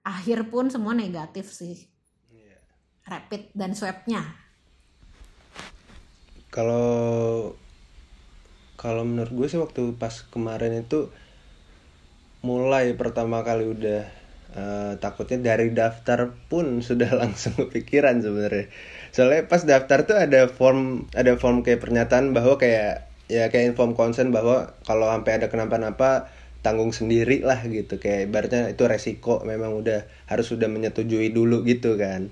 akhir 0.05 0.47
pun 0.53 0.69
semua 0.69 0.93
negatif 0.93 1.51
sih. 1.51 1.89
Rapid 3.01 3.57
dan 3.57 3.73
swabnya 3.73 4.21
kalau 6.51 7.55
kalau 8.75 9.07
menurut 9.07 9.31
gue 9.31 9.47
sih 9.47 9.59
waktu 9.61 9.95
pas 9.95 10.11
kemarin 10.33 10.83
itu 10.83 11.07
mulai 12.41 12.97
pertama 12.97 13.45
kali 13.45 13.69
udah 13.69 14.01
eh, 14.57 14.93
takutnya 14.97 15.53
dari 15.53 15.71
daftar 15.71 16.33
pun 16.49 16.65
sudah 16.87 17.11
langsung 17.15 17.53
kepikiran 17.55 18.19
sebenarnya. 18.25 18.67
Soalnya 19.15 19.47
pas 19.47 19.61
daftar 19.63 19.99
tuh 20.09 20.17
ada 20.19 20.49
form 20.51 21.07
ada 21.15 21.37
form 21.39 21.63
kayak 21.65 21.81
pernyataan 21.85 22.35
bahwa 22.35 22.57
kayak 22.59 23.07
ya 23.31 23.47
kayak 23.47 23.71
inform 23.75 23.95
consent 23.95 24.35
bahwa 24.35 24.75
kalau 24.83 25.07
sampai 25.07 25.39
ada 25.39 25.47
kenapa-napa 25.47 26.27
tanggung 26.65 26.91
sendiri 26.91 27.45
lah 27.45 27.61
gitu. 27.69 27.95
Kayak 28.01 28.27
ibaratnya 28.27 28.61
itu 28.73 28.83
resiko 28.89 29.39
memang 29.47 29.71
udah 29.77 30.03
harus 30.27 30.51
sudah 30.51 30.67
menyetujui 30.67 31.31
dulu 31.31 31.63
gitu 31.63 31.95
kan. 31.95 32.27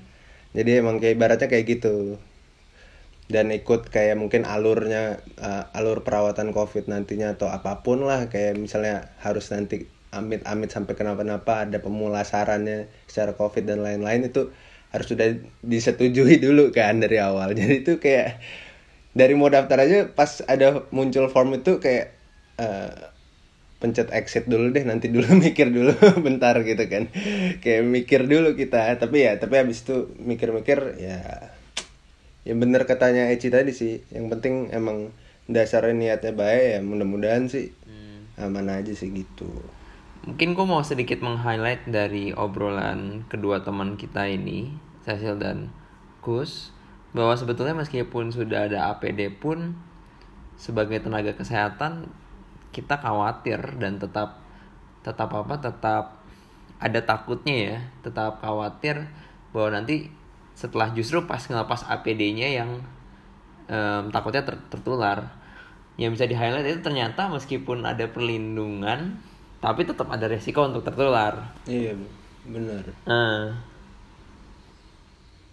Jadi 0.58 0.82
emang 0.82 0.98
kayak 0.98 1.16
ibaratnya 1.16 1.48
kayak 1.48 1.66
gitu 1.80 2.18
dan 3.30 3.54
ikut 3.54 3.94
kayak 3.94 4.18
mungkin 4.18 4.42
alurnya 4.42 5.22
uh, 5.38 5.70
alur 5.78 6.02
perawatan 6.02 6.50
covid 6.50 6.90
nantinya 6.90 7.38
atau 7.38 7.46
apa 7.54 7.86
pun 7.86 8.02
lah 8.02 8.26
kayak 8.26 8.58
misalnya 8.58 9.14
harus 9.22 9.54
nanti 9.54 9.86
amit-amit 10.10 10.74
sampai 10.74 10.98
kenapa-napa 10.98 11.70
ada 11.70 11.78
pemulasarannya 11.78 12.90
secara 13.06 13.38
covid 13.38 13.70
dan 13.70 13.86
lain-lain 13.86 14.26
itu 14.34 14.50
harus 14.90 15.06
sudah 15.06 15.38
disetujui 15.62 16.42
dulu 16.42 16.74
kan 16.74 16.98
dari 16.98 17.22
awal. 17.22 17.54
Jadi 17.60 17.86
itu 17.86 18.02
kayak 18.02 18.42
dari 19.14 19.38
mau 19.38 19.54
daftar 19.54 19.86
aja 19.86 20.10
pas 20.10 20.42
ada 20.50 20.86
muncul 20.90 21.30
form 21.30 21.62
itu 21.62 21.78
kayak 21.78 22.14
eh, 22.58 22.94
pencet 23.78 24.10
exit 24.12 24.50
dulu 24.50 24.74
deh 24.74 24.84
nanti 24.84 25.14
dulu 25.14 25.30
mikir 25.46 25.70
dulu 25.70 25.94
bentar 26.26 26.58
gitu 26.66 26.90
kan. 26.90 27.14
Kayak 27.62 27.84
mikir 27.86 28.26
dulu 28.26 28.58
kita. 28.58 28.98
Tapi 28.98 29.18
ya 29.30 29.38
tapi 29.38 29.62
habis 29.62 29.86
itu 29.86 30.10
mikir-mikir 30.18 30.98
ya 30.98 31.54
ya 32.48 32.54
bener 32.56 32.84
katanya 32.88 33.28
Eci 33.32 33.52
tadi 33.52 33.72
sih. 33.72 34.04
Yang 34.12 34.26
penting 34.38 34.54
emang 34.72 35.12
dasarnya 35.50 35.96
niatnya 35.96 36.34
baik 36.36 36.66
ya 36.76 36.80
mudah-mudahan 36.84 37.50
sih. 37.50 37.74
Aman 38.40 38.72
aja 38.72 38.96
sih 38.96 39.12
gitu. 39.12 39.50
Mungkin 40.24 40.56
gue 40.56 40.66
mau 40.68 40.84
sedikit 40.84 41.20
meng-highlight 41.24 41.88
dari 41.88 42.36
obrolan 42.36 43.28
kedua 43.28 43.64
teman 43.64 43.96
kita 43.96 44.28
ini, 44.28 44.72
Cecil 45.04 45.40
dan 45.40 45.72
Kus, 46.20 46.76
bahwa 47.16 47.34
sebetulnya 47.36 47.76
meskipun 47.76 48.32
sudah 48.32 48.68
ada 48.68 48.92
APD 48.96 49.32
pun 49.32 49.76
sebagai 50.60 51.00
tenaga 51.00 51.34
kesehatan 51.34 52.12
kita 52.76 53.00
khawatir 53.00 53.80
dan 53.80 53.98
tetap 53.98 54.44
tetap 55.02 55.32
apa 55.32 55.56
tetap 55.58 56.06
ada 56.78 57.00
takutnya 57.02 57.56
ya 57.56 57.78
tetap 58.06 58.44
khawatir 58.44 59.08
bahwa 59.56 59.80
nanti 59.80 60.12
setelah 60.60 60.92
justru 60.92 61.24
pas 61.24 61.40
ngelepas 61.40 61.88
APD-nya 61.88 62.60
yang 62.60 62.84
em, 63.72 64.04
takutnya 64.12 64.44
ter- 64.44 64.66
tertular. 64.68 65.40
Yang 65.96 66.12
bisa 66.20 66.26
di 66.32 66.36
highlight 66.36 66.68
itu 66.68 66.82
ternyata 66.84 67.32
meskipun 67.32 67.84
ada 67.88 68.08
perlindungan 68.12 69.20
tapi 69.60 69.84
tetap 69.84 70.08
ada 70.08 70.28
resiko 70.32 70.64
untuk 70.68 70.84
tertular. 70.88 71.56
Iya 71.68 71.96
bener 72.48 72.84
nah 73.04 73.60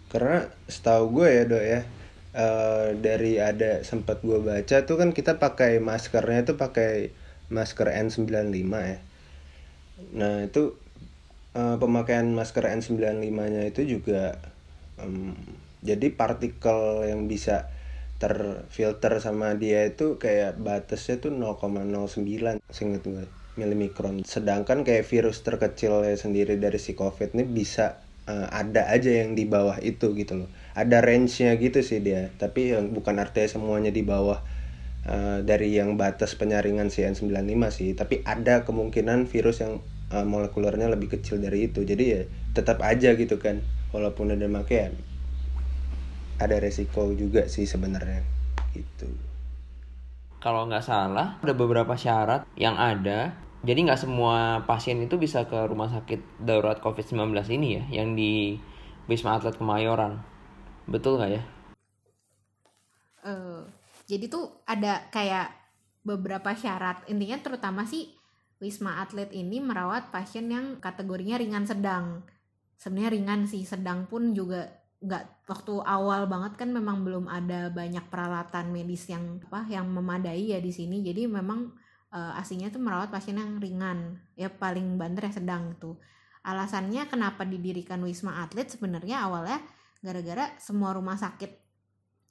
karena 0.07 0.47
setahu 0.71 1.19
gue 1.19 1.27
ya 1.27 1.43
dok 1.43 1.63
ya 1.63 1.81
eh, 2.31 2.87
dari 2.95 3.33
ada 3.43 3.83
sempat 3.83 4.23
gue 4.23 4.39
baca 4.39 4.77
tuh 4.87 4.95
kan 4.95 5.11
kita 5.11 5.35
pakai 5.35 5.83
maskernya 5.83 6.47
tuh 6.47 6.55
pakai 6.55 7.11
masker 7.51 7.87
N95 7.91 8.71
ya. 8.71 8.99
Nah 10.15 10.35
itu 10.47 10.79
eh, 11.59 11.75
pemakaian 11.75 12.27
masker 12.31 12.63
N95 12.63 13.39
nya 13.51 13.63
itu 13.67 13.81
juga 13.99 14.39
em, 15.01 15.33
jadi 15.85 16.07
partikel 16.13 17.05
yang 17.09 17.29
bisa 17.29 17.69
terfilter 18.17 19.21
sama 19.21 19.53
dia 19.53 19.85
itu 19.85 20.17
kayak 20.17 20.57
batasnya 20.57 21.21
tuh 21.21 21.31
0,09 21.33 22.57
seinget 22.73 23.03
gue 23.05 23.25
milimikron. 23.57 24.25
Sedangkan 24.25 24.81
kayak 24.81 25.05
virus 25.05 25.45
terkecil 25.45 26.05
sendiri 26.17 26.57
dari 26.57 26.81
si 26.81 26.97
covid 26.97 27.33
ini 27.37 27.45
bisa 27.45 28.01
eh, 28.29 28.47
ada 28.49 28.89
aja 28.89 29.11
yang 29.21 29.37
di 29.37 29.45
bawah 29.45 29.77
itu 29.81 30.13
gitu 30.17 30.45
loh. 30.45 30.49
Ada 30.77 31.01
range-nya 31.01 31.57
gitu 31.61 31.81
sih 31.85 32.01
dia 32.01 32.29
tapi 32.41 32.73
yang 32.73 32.93
bukan 32.93 33.17
artinya 33.21 33.49
semuanya 33.49 33.93
di 33.93 34.01
bawah 34.01 34.41
eh, 35.05 35.39
dari 35.45 35.77
yang 35.77 35.93
batas 36.01 36.33
penyaringan 36.37 36.89
si 36.89 37.05
N95 37.05 37.63
sih. 37.73 37.89
Tapi 37.93 38.25
ada 38.25 38.65
kemungkinan 38.65 39.29
virus 39.29 39.61
yang 39.61 39.77
eh, 40.13 40.25
molekulernya 40.25 40.89
lebih 40.89 41.17
kecil 41.21 41.37
dari 41.37 41.69
itu. 41.69 41.85
Jadi 41.85 42.03
ya 42.05 42.21
tetap 42.57 42.81
aja 42.81 43.13
gitu 43.13 43.37
kan 43.37 43.61
walaupun 43.97 44.37
ada 44.37 44.45
make 44.45 44.77
ya 44.77 44.93
ada 46.37 46.61
resiko 46.61 47.09
juga 47.17 47.49
sih 47.49 47.65
sebenarnya 47.65 48.21
gitu. 48.77 49.09
Kalau 50.37 50.69
nggak 50.69 50.85
salah 50.85 51.41
ada 51.41 51.53
beberapa 51.57 51.97
syarat 51.97 52.45
yang 52.53 52.77
ada. 52.77 53.33
Jadi 53.65 53.89
nggak 53.89 54.05
semua 54.05 54.61
pasien 54.69 55.01
itu 55.01 55.17
bisa 55.17 55.49
ke 55.49 55.57
rumah 55.65 55.89
sakit 55.89 56.45
darurat 56.45 56.77
COVID-19 56.77 57.33
ini 57.57 57.81
ya 57.81 57.83
yang 57.89 58.13
di 58.13 58.61
Wisma 59.09 59.41
Atlet 59.41 59.57
Kemayoran. 59.57 60.21
Betul 60.85 61.17
nggak 61.17 61.31
ya? 61.33 61.43
Eh, 63.25 63.61
jadi 64.05 64.29
tuh 64.29 64.61
ada 64.69 65.09
kayak 65.09 65.49
beberapa 66.05 66.53
syarat. 66.53 67.01
Intinya 67.09 67.41
terutama 67.41 67.89
sih 67.89 68.13
Wisma 68.61 69.01
Atlet 69.01 69.33
ini 69.33 69.57
merawat 69.57 70.13
pasien 70.13 70.53
yang 70.53 70.77
kategorinya 70.77 71.41
ringan 71.41 71.65
sedang 71.65 72.21
sebenarnya 72.77 73.11
ringan 73.17 73.41
sih 73.49 73.65
sedang 73.65 74.05
pun 74.05 74.31
juga 74.31 74.69
nggak 74.97 75.45
waktu 75.45 75.73
awal 75.85 76.25
banget 76.25 76.57
kan 76.57 76.73
memang 76.73 77.05
belum 77.05 77.29
ada 77.29 77.69
banyak 77.69 78.09
peralatan 78.09 78.73
medis 78.73 79.05
yang 79.09 79.37
apa 79.49 79.69
yang 79.69 79.89
memadai 79.89 80.53
ya 80.53 80.59
di 80.61 80.73
sini. 80.73 81.01
Jadi 81.05 81.29
memang 81.29 81.73
eh, 82.13 82.39
aslinya 82.39 82.69
tuh 82.69 82.81
merawat 82.81 83.13
pasien 83.13 83.37
yang 83.37 83.61
ringan. 83.61 84.17
Ya 84.37 84.49
paling 84.49 84.97
banter 84.97 85.29
ya 85.29 85.33
sedang 85.41 85.73
gitu 85.75 85.97
alasannya 86.47 87.11
kenapa 87.11 87.43
didirikan 87.43 87.99
Wisma 88.07 88.39
Atlet 88.39 88.71
sebenarnya 88.71 89.27
awalnya 89.27 89.59
gara-gara 89.99 90.55
semua 90.63 90.95
rumah 90.95 91.19
sakit 91.19 91.51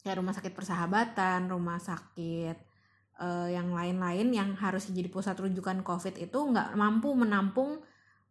kayak 0.00 0.16
rumah 0.16 0.32
sakit 0.32 0.56
persahabatan 0.56 1.52
rumah 1.52 1.76
sakit 1.76 2.56
uh, 3.20 3.48
yang 3.52 3.76
lain-lain 3.76 4.32
yang 4.32 4.56
harus 4.56 4.88
jadi 4.88 5.12
pusat 5.12 5.36
rujukan 5.36 5.84
covid 5.84 6.16
itu 6.16 6.38
nggak 6.38 6.72
mampu 6.80 7.12
menampung 7.12 7.84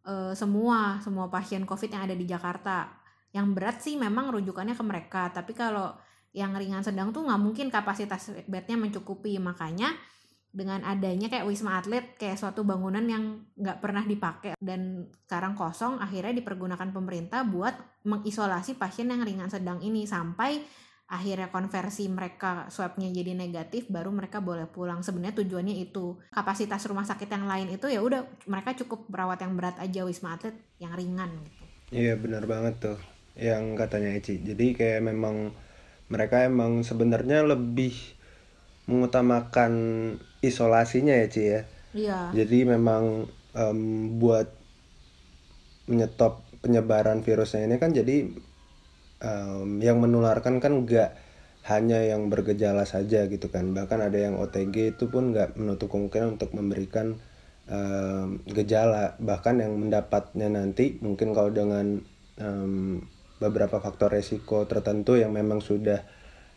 uh, 0.06 0.32
semua 0.32 1.02
semua 1.02 1.26
pasien 1.28 1.66
covid 1.66 1.90
yang 1.90 2.06
ada 2.06 2.16
di 2.16 2.24
Jakarta. 2.24 2.88
Yang 3.34 3.46
berat 3.52 3.76
sih 3.82 3.98
memang 3.98 4.32
rujukannya 4.32 4.72
ke 4.78 4.84
mereka 4.86 5.28
tapi 5.34 5.52
kalau 5.52 5.92
yang 6.32 6.54
ringan 6.56 6.84
sedang 6.84 7.12
tuh 7.12 7.26
nggak 7.26 7.40
mungkin 7.42 7.66
kapasitas 7.68 8.32
bednya 8.48 8.78
mencukupi. 8.78 9.36
Makanya 9.42 9.92
dengan 10.56 10.80
adanya 10.88 11.28
kayak 11.28 11.44
wisma 11.44 11.76
atlet 11.76 12.16
kayak 12.16 12.40
suatu 12.40 12.64
bangunan 12.64 13.04
yang 13.04 13.44
nggak 13.60 13.76
pernah 13.76 14.00
dipakai 14.00 14.56
dan 14.56 15.04
sekarang 15.28 15.52
kosong 15.52 16.00
akhirnya 16.00 16.32
dipergunakan 16.32 16.96
pemerintah 16.96 17.44
buat 17.44 17.76
mengisolasi 18.08 18.80
pasien 18.80 19.12
yang 19.12 19.20
ringan 19.20 19.52
sedang 19.52 19.84
ini 19.84 20.08
sampai 20.08 20.64
akhirnya 21.06 21.54
konversi 21.54 22.10
mereka 22.10 22.66
swabnya 22.66 23.06
jadi 23.14 23.38
negatif 23.38 23.86
baru 23.86 24.10
mereka 24.10 24.42
boleh 24.42 24.66
pulang 24.66 25.06
sebenarnya 25.06 25.38
tujuannya 25.42 25.78
itu 25.78 26.18
kapasitas 26.34 26.82
rumah 26.90 27.06
sakit 27.06 27.30
yang 27.30 27.46
lain 27.46 27.70
itu 27.70 27.86
ya 27.86 28.02
udah 28.02 28.26
mereka 28.50 28.74
cukup 28.74 29.06
merawat 29.06 29.38
yang 29.46 29.54
berat 29.54 29.78
aja 29.78 30.02
wisma 30.02 30.34
atlet 30.34 30.58
yang 30.82 30.90
ringan 30.98 31.30
gitu 31.46 31.64
iya 31.94 32.18
benar 32.18 32.42
banget 32.50 32.74
tuh 32.82 32.98
yang 33.38 33.78
katanya 33.78 34.18
Eci 34.18 34.42
jadi 34.42 34.66
kayak 34.74 35.02
memang 35.06 35.54
mereka 36.06 36.46
emang 36.46 36.86
sebenarnya 36.86 37.42
lebih 37.42 37.94
mengutamakan 38.86 39.72
isolasinya 40.42 41.14
ya 41.14 41.26
Ci 41.26 41.42
ya. 41.42 41.60
Iya. 41.96 42.18
Jadi 42.34 42.58
memang 42.62 43.26
um, 43.54 43.80
buat 44.22 44.46
menyetop 45.90 46.42
penyebaran 46.62 47.22
virusnya 47.22 47.66
ini 47.66 47.76
kan 47.78 47.94
jadi 47.94 48.26
um, 49.22 49.78
yang 49.80 50.00
menularkan 50.02 50.58
kan 50.58 50.84
nggak 50.84 51.16
hanya 51.66 51.98
yang 52.06 52.30
bergejala 52.30 52.86
saja 52.86 53.26
gitu 53.26 53.50
kan 53.50 53.74
bahkan 53.74 53.98
ada 53.98 54.14
yang 54.14 54.38
OTG 54.38 54.94
itu 54.94 55.10
pun 55.10 55.34
nggak 55.34 55.58
menutup 55.58 55.90
kemungkinan 55.90 56.38
untuk 56.38 56.54
memberikan 56.54 57.18
um, 57.66 58.38
gejala 58.46 59.18
bahkan 59.18 59.58
yang 59.58 59.74
mendapatnya 59.74 60.46
nanti 60.46 61.02
mungkin 61.02 61.34
kalau 61.34 61.50
dengan 61.50 62.00
um, 62.38 63.02
beberapa 63.42 63.82
faktor 63.82 64.14
resiko 64.14 64.64
tertentu 64.64 65.18
yang 65.18 65.34
memang 65.34 65.60
sudah 65.60 66.06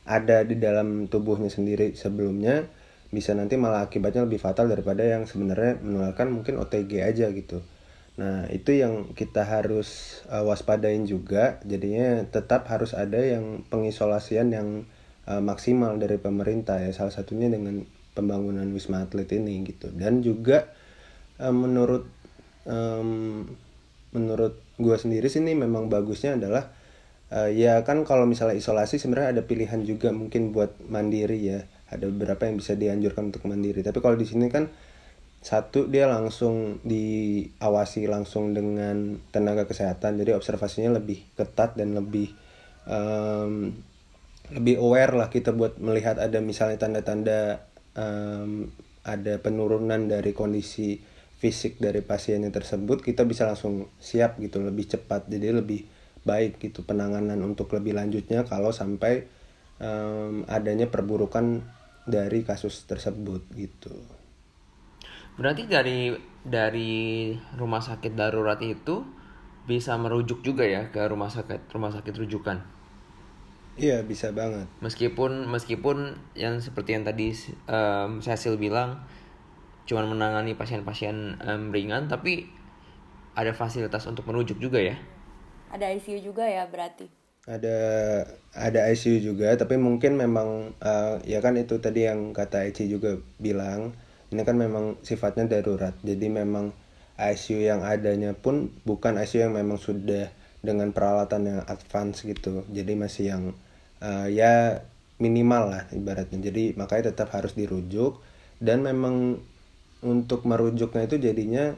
ada 0.07 0.45
di 0.45 0.55
dalam 0.57 1.09
tubuhnya 1.11 1.51
sendiri 1.51 1.93
sebelumnya 1.97 2.65
bisa 3.09 3.33
nanti 3.33 3.57
malah 3.57 3.89
akibatnya 3.89 4.29
lebih 4.29 4.37
fatal 4.37 4.69
daripada 4.69 5.01
yang 5.01 5.25
sebenarnya 5.25 5.81
menularkan 5.81 6.29
mungkin 6.29 6.61
OTG 6.61 7.01
aja 7.01 7.33
gitu. 7.33 7.65
Nah, 8.19 8.51
itu 8.51 8.75
yang 8.75 9.15
kita 9.15 9.47
harus 9.47 10.21
uh, 10.27 10.43
waspadain 10.43 11.07
juga. 11.07 11.63
Jadinya 11.63 12.27
tetap 12.27 12.67
harus 12.67 12.91
ada 12.91 13.15
yang 13.15 13.63
pengisolasian 13.71 14.51
yang 14.51 14.83
uh, 15.23 15.39
maksimal 15.39 15.95
dari 15.95 16.19
pemerintah 16.19 16.83
ya. 16.83 16.91
Salah 16.91 17.15
satunya 17.15 17.47
dengan 17.47 17.87
pembangunan 18.11 18.67
Wisma 18.75 19.07
Atlet 19.07 19.31
ini 19.39 19.63
gitu. 19.63 19.87
Dan 19.95 20.19
juga 20.19 20.67
uh, 21.39 21.55
menurut 21.55 22.11
um, 22.67 23.47
menurut 24.11 24.59
gue 24.75 24.95
sendiri 24.99 25.31
sih 25.31 25.39
ini 25.39 25.55
memang 25.55 25.87
bagusnya 25.87 26.35
adalah 26.35 26.75
uh, 27.31 27.47
ya 27.47 27.79
kan 27.87 28.03
kalau 28.03 28.25
misalnya 28.25 28.57
isolasi 28.57 28.97
sebenarnya 28.97 29.39
ada 29.39 29.43
pilihan 29.45 29.85
juga 29.85 30.09
mungkin 30.09 30.49
buat 30.51 30.75
mandiri 30.89 31.39
ya 31.39 31.59
ada 31.89 32.09
beberapa 32.09 32.49
yang 32.49 32.57
bisa 32.57 32.73
dianjurkan 32.73 33.29
untuk 33.29 33.45
mandiri 33.45 33.85
tapi 33.85 34.01
kalau 34.01 34.17
di 34.17 34.25
sini 34.25 34.49
kan 34.49 34.69
satu 35.39 35.87
dia 35.87 36.03
langsung 36.05 36.83
diawasi 36.83 38.11
langsung 38.11 38.51
dengan 38.51 39.23
tenaga 39.31 39.63
kesehatan 39.63 40.19
jadi 40.19 40.35
observasinya 40.35 40.99
lebih 40.99 41.23
ketat 41.39 41.79
dan 41.79 41.95
lebih 41.95 42.35
um, 42.83 43.71
lebih 44.51 44.81
aware 44.83 45.15
lah 45.15 45.31
kita 45.31 45.55
buat 45.55 45.79
melihat 45.79 46.19
ada 46.19 46.43
misalnya 46.43 46.83
tanda-tanda 46.83 47.63
um, 47.95 48.67
ada 49.07 49.39
penurunan 49.39 50.11
dari 50.11 50.35
kondisi 50.35 50.99
fisik 51.39 51.79
dari 51.79 52.03
pasiennya 52.03 52.51
tersebut 52.51 52.99
kita 52.99 53.23
bisa 53.23 53.47
langsung 53.47 53.87
siap 53.95 54.35
gitu 54.43 54.59
lebih 54.59 54.91
cepat 54.91 55.31
jadi 55.31 55.55
lebih 55.55 55.87
baik 56.27 56.59
gitu 56.59 56.83
penanganan 56.83 57.39
untuk 57.47 57.71
lebih 57.71 57.95
lanjutnya 57.95 58.43
kalau 58.43 58.75
sampai 58.75 59.23
um, 59.79 60.43
adanya 60.51 60.91
perburukan 60.91 61.63
dari 62.03 62.43
kasus 62.43 62.83
tersebut 62.89 63.47
gitu. 63.55 64.18
Berarti 65.39 65.71
dari 65.71 66.11
dari 66.43 67.31
rumah 67.55 67.79
sakit 67.79 68.11
darurat 68.11 68.59
itu 68.59 69.07
bisa 69.63 69.95
merujuk 69.95 70.43
juga 70.43 70.67
ya 70.67 70.91
ke 70.91 70.99
rumah 71.07 71.31
sakit 71.31 71.71
rumah 71.71 71.95
sakit 71.95 72.13
rujukan. 72.19 72.59
Iya 73.79 74.03
bisa 74.03 74.35
banget. 74.35 74.67
Meskipun 74.83 75.47
meskipun 75.47 76.19
yang 76.35 76.59
seperti 76.59 76.99
yang 76.99 77.07
tadi 77.07 77.31
um, 77.71 78.19
Cecil 78.19 78.59
bilang 78.59 79.07
cuman 79.89 80.05
menangani 80.05 80.53
pasien-pasien 80.53 81.41
um, 81.41 81.73
ringan 81.73 82.05
tapi 82.05 82.45
ada 83.33 83.49
fasilitas 83.57 84.05
untuk 84.05 84.29
merujuk 84.29 84.61
juga 84.61 84.77
ya 84.77 84.93
ada 85.73 85.89
ICU 85.89 86.21
juga 86.21 86.45
ya 86.45 86.69
berarti 86.69 87.09
ada 87.49 87.77
ada 88.53 88.79
ICU 88.93 89.33
juga 89.33 89.49
tapi 89.57 89.81
mungkin 89.81 90.13
memang 90.13 90.77
uh, 90.77 91.17
ya 91.25 91.41
kan 91.41 91.57
itu 91.57 91.81
tadi 91.81 92.05
yang 92.05 92.37
kata 92.37 92.69
Eci 92.69 92.85
juga 92.85 93.17
bilang 93.41 93.97
ini 94.29 94.41
kan 94.45 94.55
memang 94.55 95.01
sifatnya 95.01 95.49
darurat. 95.49 95.97
Jadi 96.05 96.29
memang 96.29 96.69
ICU 97.19 97.65
yang 97.65 97.81
adanya 97.81 98.37
pun 98.37 98.69
bukan 98.85 99.17
ICU 99.17 99.49
yang 99.49 99.53
memang 99.57 99.81
sudah 99.81 100.29
dengan 100.61 100.93
peralatan 100.93 101.49
yang 101.49 101.59
advance 101.65 102.23
gitu. 102.23 102.63
Jadi 102.69 102.93
masih 102.93 103.25
yang 103.33 103.43
uh, 104.05 104.27
ya 104.29 104.85
minimal 105.17 105.73
lah 105.73 105.83
ibaratnya. 105.91 106.39
Jadi 106.39 106.77
makanya 106.77 107.11
tetap 107.11 107.33
harus 107.33 107.57
dirujuk. 107.57 108.21
Dan 108.59 108.85
memang 108.85 109.39
untuk 110.05 110.45
merujuknya 110.45 111.09
itu 111.09 111.17
jadinya 111.17 111.73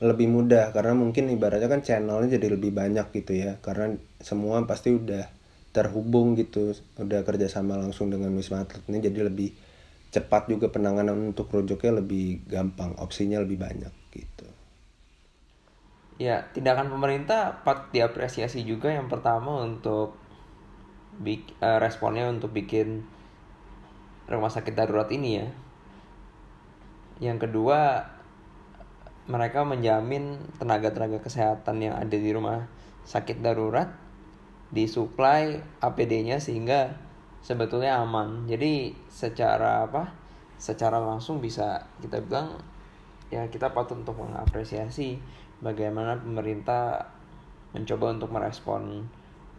lebih 0.00 0.32
mudah. 0.32 0.72
Karena 0.72 0.96
mungkin 0.96 1.28
ibaratnya 1.28 1.68
kan 1.68 1.84
channelnya 1.84 2.40
jadi 2.40 2.56
lebih 2.56 2.72
banyak 2.72 3.12
gitu 3.12 3.36
ya. 3.36 3.60
Karena 3.60 3.94
semua 4.24 4.64
pasti 4.64 4.96
udah 4.96 5.28
terhubung 5.76 6.40
gitu. 6.40 6.72
Udah 6.96 7.20
kerjasama 7.20 7.76
langsung 7.76 8.08
dengan 8.08 8.32
wisma 8.32 8.64
atlet 8.64 8.82
ini 8.88 8.98
jadi 8.98 9.28
lebih 9.28 9.69
cepat 10.10 10.50
juga 10.50 10.74
penanganan 10.74 11.30
untuk 11.30 11.50
rujuknya 11.54 12.02
lebih 12.02 12.42
gampang 12.50 12.98
opsinya 12.98 13.38
lebih 13.38 13.62
banyak 13.62 13.94
gitu. 14.10 14.46
Ya 16.20 16.50
tindakan 16.52 16.90
pemerintah 16.90 17.62
pat 17.64 17.94
diapresiasi 17.94 18.66
juga 18.66 18.92
yang 18.92 19.08
pertama 19.08 19.62
untuk 19.64 20.18
bik, 21.16 21.62
uh, 21.62 21.78
responnya 21.78 22.28
untuk 22.28 22.50
bikin 22.50 23.06
rumah 24.26 24.50
sakit 24.50 24.74
darurat 24.74 25.08
ini 25.14 25.30
ya. 25.40 25.48
Yang 27.22 27.48
kedua 27.48 28.10
mereka 29.30 29.62
menjamin 29.62 30.42
tenaga-tenaga 30.58 31.22
kesehatan 31.22 31.86
yang 31.86 31.94
ada 31.94 32.16
di 32.18 32.30
rumah 32.34 32.66
sakit 33.06 33.38
darurat 33.38 33.94
disuplai 34.74 35.62
APD-nya 35.78 36.42
sehingga 36.42 36.98
sebetulnya 37.40 38.00
aman. 38.00 38.46
Jadi 38.46 38.92
secara 39.08 39.84
apa? 39.88 40.08
Secara 40.60 41.00
langsung 41.00 41.40
bisa 41.40 41.80
kita 42.00 42.20
bilang 42.20 42.60
ya 43.32 43.46
kita 43.48 43.72
patut 43.72 44.02
untuk 44.02 44.20
mengapresiasi 44.20 45.16
bagaimana 45.62 46.18
pemerintah 46.18 47.06
mencoba 47.72 48.06
untuk 48.12 48.30
merespon 48.32 49.06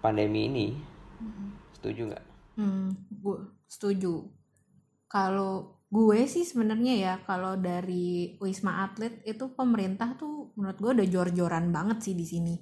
pandemi 0.04 0.50
ini. 0.50 0.68
Setuju 1.80 2.02
nggak? 2.12 2.26
Hmm, 2.60 2.94
gue 3.10 3.38
setuju. 3.66 4.28
Kalau 5.08 5.82
gue 5.92 6.24
sih 6.24 6.48
sebenarnya 6.48 6.94
ya 6.96 7.14
kalau 7.28 7.60
dari 7.60 8.40
wisma 8.40 8.88
atlet 8.88 9.20
itu 9.28 9.52
pemerintah 9.52 10.16
tuh 10.16 10.56
menurut 10.56 10.80
gue 10.80 10.92
udah 11.04 11.08
jor-joran 11.12 11.68
banget 11.76 12.00
sih 12.00 12.16
di 12.16 12.24
sini 12.24 12.56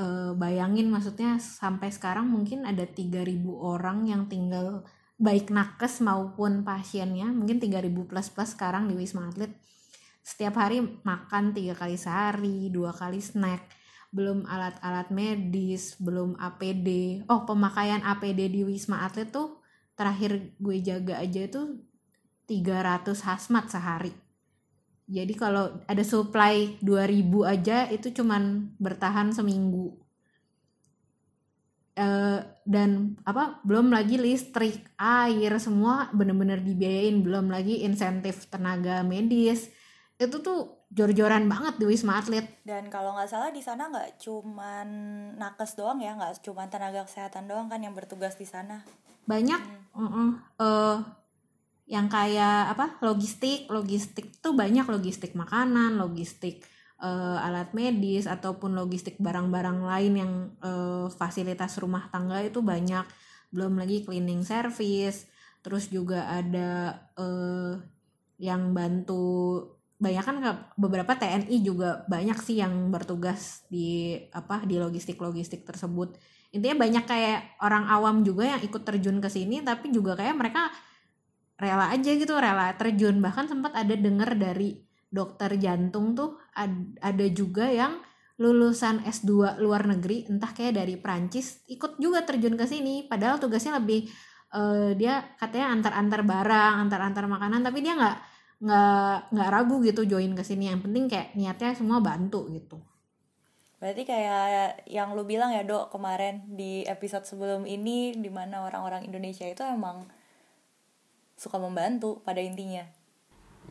e, 0.00 0.32
bayangin 0.32 0.88
maksudnya 0.88 1.36
sampai 1.36 1.92
sekarang 1.92 2.32
mungkin 2.32 2.64
ada 2.64 2.88
3000 2.88 3.36
orang 3.52 4.08
yang 4.08 4.24
tinggal 4.32 4.88
baik 5.20 5.52
nakes 5.52 6.00
maupun 6.00 6.64
pasiennya 6.64 7.28
mungkin 7.28 7.60
3000 7.60 7.92
plus 8.08 8.32
plus 8.32 8.50
sekarang 8.56 8.88
di 8.88 8.96
wisma 8.96 9.28
atlet. 9.28 9.52
Setiap 10.24 10.56
hari 10.56 10.80
makan 11.04 11.52
tiga 11.52 11.76
kali 11.76 12.00
sehari 12.00 12.72
dua 12.72 12.96
kali 12.96 13.20
snack. 13.20 13.68
Belum 14.10 14.42
alat-alat 14.42 15.12
medis 15.14 15.94
belum 16.00 16.34
APD 16.34 17.22
oh 17.30 17.46
pemakaian 17.46 18.02
APD 18.02 18.50
di 18.50 18.66
wisma 18.66 19.06
atlet 19.06 19.30
tuh 19.30 19.62
terakhir 19.94 20.56
gue 20.58 20.76
jaga 20.82 21.20
aja 21.20 21.46
tuh 21.46 21.84
300 22.48 23.06
hazmat 23.28 23.70
sehari. 23.70 24.29
Jadi 25.10 25.34
kalau 25.34 25.82
ada 25.90 26.04
supply 26.06 26.78
2000 26.78 27.42
aja 27.42 27.78
itu 27.90 28.14
cuman 28.14 28.70
bertahan 28.78 29.34
seminggu. 29.34 29.98
E, 31.98 32.06
dan 32.62 33.18
apa 33.26 33.58
belum 33.66 33.90
lagi 33.90 34.22
listrik, 34.22 34.86
air 34.94 35.50
semua 35.58 36.14
bener-bener 36.14 36.62
dibiayain, 36.62 37.18
belum 37.26 37.50
lagi 37.50 37.82
insentif 37.82 38.46
tenaga 38.46 39.02
medis. 39.02 39.66
Itu 40.14 40.38
tuh 40.46 40.86
jor-joran 40.94 41.50
banget 41.50 41.82
di 41.82 41.90
Wisma 41.90 42.22
Atlet. 42.22 42.46
Dan 42.62 42.86
kalau 42.86 43.18
nggak 43.18 43.26
salah 43.34 43.50
di 43.50 43.66
sana 43.66 43.90
nggak 43.90 44.22
cuman 44.22 44.88
nakes 45.34 45.74
doang 45.74 45.98
ya, 45.98 46.14
nggak 46.14 46.38
cuman 46.46 46.70
tenaga 46.70 47.02
kesehatan 47.02 47.50
doang 47.50 47.66
kan 47.66 47.82
yang 47.82 47.98
bertugas 47.98 48.38
di 48.38 48.46
sana 48.46 48.86
banyak 49.30 49.62
uh-uh, 49.94 50.30
uh, 50.58 50.96
yang 51.90 52.06
kayak 52.06 52.70
apa 52.78 53.02
logistik. 53.02 53.66
Logistik 53.66 54.38
tuh 54.38 54.54
banyak 54.54 54.86
logistik 54.86 55.34
makanan 55.34 55.98
logistik 55.98 56.62
uh, 57.02 57.42
alat 57.42 57.74
medis 57.74 58.30
ataupun 58.30 58.78
logistik 58.78 59.18
barang-barang 59.18 59.82
lain 59.82 60.12
yang 60.14 60.32
uh, 60.62 61.10
fasilitas 61.10 61.74
rumah 61.82 62.06
tangga 62.14 62.38
itu 62.46 62.62
banyak. 62.62 63.02
Belum 63.50 63.74
lagi 63.74 64.06
cleaning 64.06 64.46
service. 64.46 65.26
Terus 65.66 65.90
juga 65.90 66.30
ada 66.30 66.94
uh, 67.18 67.74
yang 68.38 68.70
bantu 68.72 69.60
banyak 70.00 70.24
kan 70.24 70.36
beberapa 70.80 71.12
TNI 71.12 71.60
juga 71.60 72.08
banyak 72.08 72.40
sih 72.40 72.56
yang 72.56 72.88
bertugas 72.88 73.68
di 73.68 74.16
apa 74.32 74.64
di 74.64 74.80
logistik-logistik 74.80 75.66
tersebut. 75.66 76.16
Intinya 76.56 76.86
banyak 76.86 77.04
kayak 77.04 77.60
orang 77.60 77.84
awam 77.90 78.24
juga 78.24 78.56
yang 78.56 78.62
ikut 78.64 78.80
terjun 78.80 79.20
ke 79.20 79.28
sini 79.28 79.60
tapi 79.60 79.92
juga 79.92 80.16
kayak 80.16 80.34
mereka 80.40 80.72
rela 81.60 81.92
aja 81.92 82.10
gitu 82.16 82.32
rela 82.32 82.72
terjun. 82.74 83.20
Bahkan 83.20 83.52
sempat 83.52 83.76
ada 83.76 83.92
dengar 83.92 84.32
dari 84.34 84.80
dokter 85.12 85.60
jantung 85.60 86.16
tuh 86.16 86.40
ada 87.04 87.26
juga 87.28 87.68
yang 87.68 88.00
lulusan 88.40 89.04
S2 89.04 89.60
luar 89.60 89.84
negeri 89.84 90.24
entah 90.32 90.56
kayak 90.56 90.80
dari 90.80 90.96
Prancis 90.96 91.60
ikut 91.68 92.00
juga 92.00 92.24
terjun 92.24 92.56
ke 92.56 92.64
sini. 92.64 93.04
Padahal 93.04 93.36
tugasnya 93.36 93.76
lebih 93.76 94.08
uh, 94.56 94.96
dia 94.96 95.36
katanya 95.36 95.76
antar-antar 95.76 96.24
barang 96.24 96.74
antar-antar 96.88 97.24
makanan 97.28 97.60
tapi 97.60 97.84
dia 97.84 98.00
nggak 98.00 98.16
nggak 98.60 99.16
nggak 99.36 99.48
ragu 99.52 99.76
gitu 99.84 100.08
join 100.08 100.32
ke 100.32 100.40
sini. 100.40 100.72
Yang 100.72 100.88
penting 100.88 101.04
kayak 101.12 101.28
niatnya 101.36 101.76
semua 101.76 102.00
bantu 102.00 102.48
gitu. 102.48 102.80
Berarti 103.80 104.04
kayak 104.04 104.88
yang 104.88 105.12
lu 105.12 105.24
bilang 105.24 105.52
ya 105.52 105.64
dok 105.64 105.92
kemarin 105.92 106.44
di 106.48 106.84
episode 106.84 107.24
sebelum 107.24 107.64
ini 107.64 108.12
di 108.16 108.28
mana 108.28 108.64
orang-orang 108.64 109.04
Indonesia 109.08 109.48
itu 109.48 109.64
emang 109.64 110.04
suka 111.40 111.56
membantu 111.56 112.20
pada 112.20 112.44
intinya. 112.44 112.84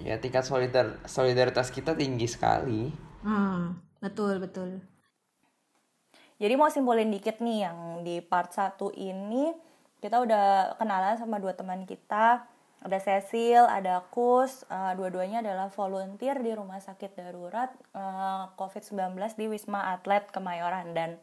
Ya 0.01 0.17
tingkat 0.17 0.41
solidar 0.41 0.97
solidaritas 1.05 1.69
kita 1.69 1.93
tinggi 1.93 2.25
sekali. 2.25 2.89
Hmm, 3.21 3.77
betul 4.01 4.41
betul. 4.41 4.81
Jadi 6.41 6.53
mau 6.57 6.71
simpulin 6.73 7.13
dikit 7.13 7.43
nih 7.43 7.69
yang 7.69 8.01
di 8.01 8.23
part 8.23 8.49
1 8.49 8.79
ini 8.95 9.51
kita 9.99 10.23
udah 10.23 10.79
kenalan 10.79 11.19
sama 11.19 11.37
dua 11.37 11.53
teman 11.53 11.83
kita. 11.83 12.47
Ada 12.79 12.95
Cecil, 12.95 13.67
ada 13.67 14.07
Kus, 14.07 14.63
uh, 14.71 14.95
dua-duanya 14.95 15.43
adalah 15.43 15.67
volunteer 15.67 16.39
di 16.39 16.55
rumah 16.55 16.79
sakit 16.79 17.11
darurat 17.11 17.67
uh, 17.91 17.99
eh, 17.99 18.43
COVID-19 18.55 19.19
di 19.35 19.51
Wisma 19.51 19.91
Atlet 19.91 20.31
Kemayoran. 20.31 20.95
Dan 20.95 21.19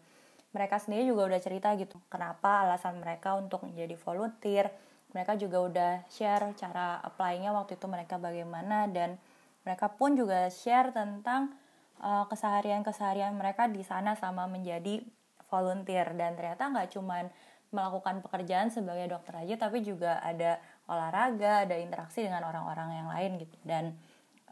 mereka 0.52 0.76
sendiri 0.76 1.09
juga 1.09 1.32
udah 1.32 1.40
cerita 1.40 1.72
gitu 1.80 1.96
kenapa 2.12 2.68
alasan 2.68 3.00
mereka 3.00 3.40
untuk 3.40 3.64
menjadi 3.64 3.96
volunteer. 3.96 4.68
Mereka 5.16 5.40
juga 5.40 5.59
udah 5.64 5.92
share 6.12 6.52
cara 6.61 7.00
apply-nya 7.00 7.57
waktu 7.57 7.81
itu 7.81 7.88
mereka 7.88 8.20
bagaimana 8.20 8.85
dan 8.92 9.16
mereka 9.64 9.88
pun 9.88 10.12
juga 10.12 10.52
share 10.52 10.92
tentang 10.92 11.57
uh, 12.05 12.29
keseharian-keseharian 12.29 13.33
mereka 13.33 13.64
di 13.64 13.81
sana 13.81 14.12
sama 14.12 14.44
menjadi 14.44 15.00
volunteer 15.48 16.12
dan 16.12 16.37
ternyata 16.37 16.68
nggak 16.68 16.92
cuman 16.92 17.33
melakukan 17.72 18.20
pekerjaan 18.20 18.68
sebagai 18.68 19.11
dokter 19.11 19.40
aja 19.42 19.57
tapi 19.57 19.83
juga 19.83 20.20
ada 20.20 20.61
olahraga, 20.87 21.66
ada 21.66 21.81
interaksi 21.81 22.22
dengan 22.22 22.46
orang-orang 22.46 22.88
yang 22.94 23.09
lain 23.11 23.31
gitu. 23.42 23.57
Dan 23.64 23.96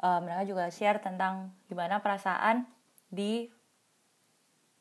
uh, 0.03 0.19
mereka 0.25 0.43
juga 0.49 0.65
share 0.73 0.99
tentang 0.99 1.53
gimana 1.69 2.01
perasaan 2.01 2.67
di 3.13 3.53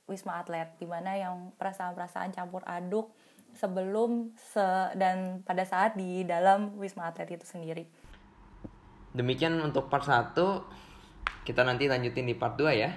Wisma 0.10 0.44
Atlet, 0.44 0.76
gimana 0.82 1.16
yang 1.16 1.56
perasaan-perasaan 1.56 2.36
campur 2.36 2.66
aduk 2.68 3.14
sebelum 3.56 4.34
se 4.36 4.66
dan 4.98 5.42
pada 5.46 5.64
saat 5.64 5.96
di 5.96 6.26
dalam 6.26 6.76
Wisma 6.78 7.10
Atlet 7.10 7.38
itu 7.38 7.46
sendiri. 7.46 7.86
Demikian 9.14 9.62
untuk 9.62 9.88
part 9.94 10.10
1. 10.10 10.34
Kita 11.46 11.62
nanti 11.62 11.86
lanjutin 11.86 12.26
di 12.26 12.34
part 12.34 12.58
2 12.58 12.74
ya. 12.74 12.90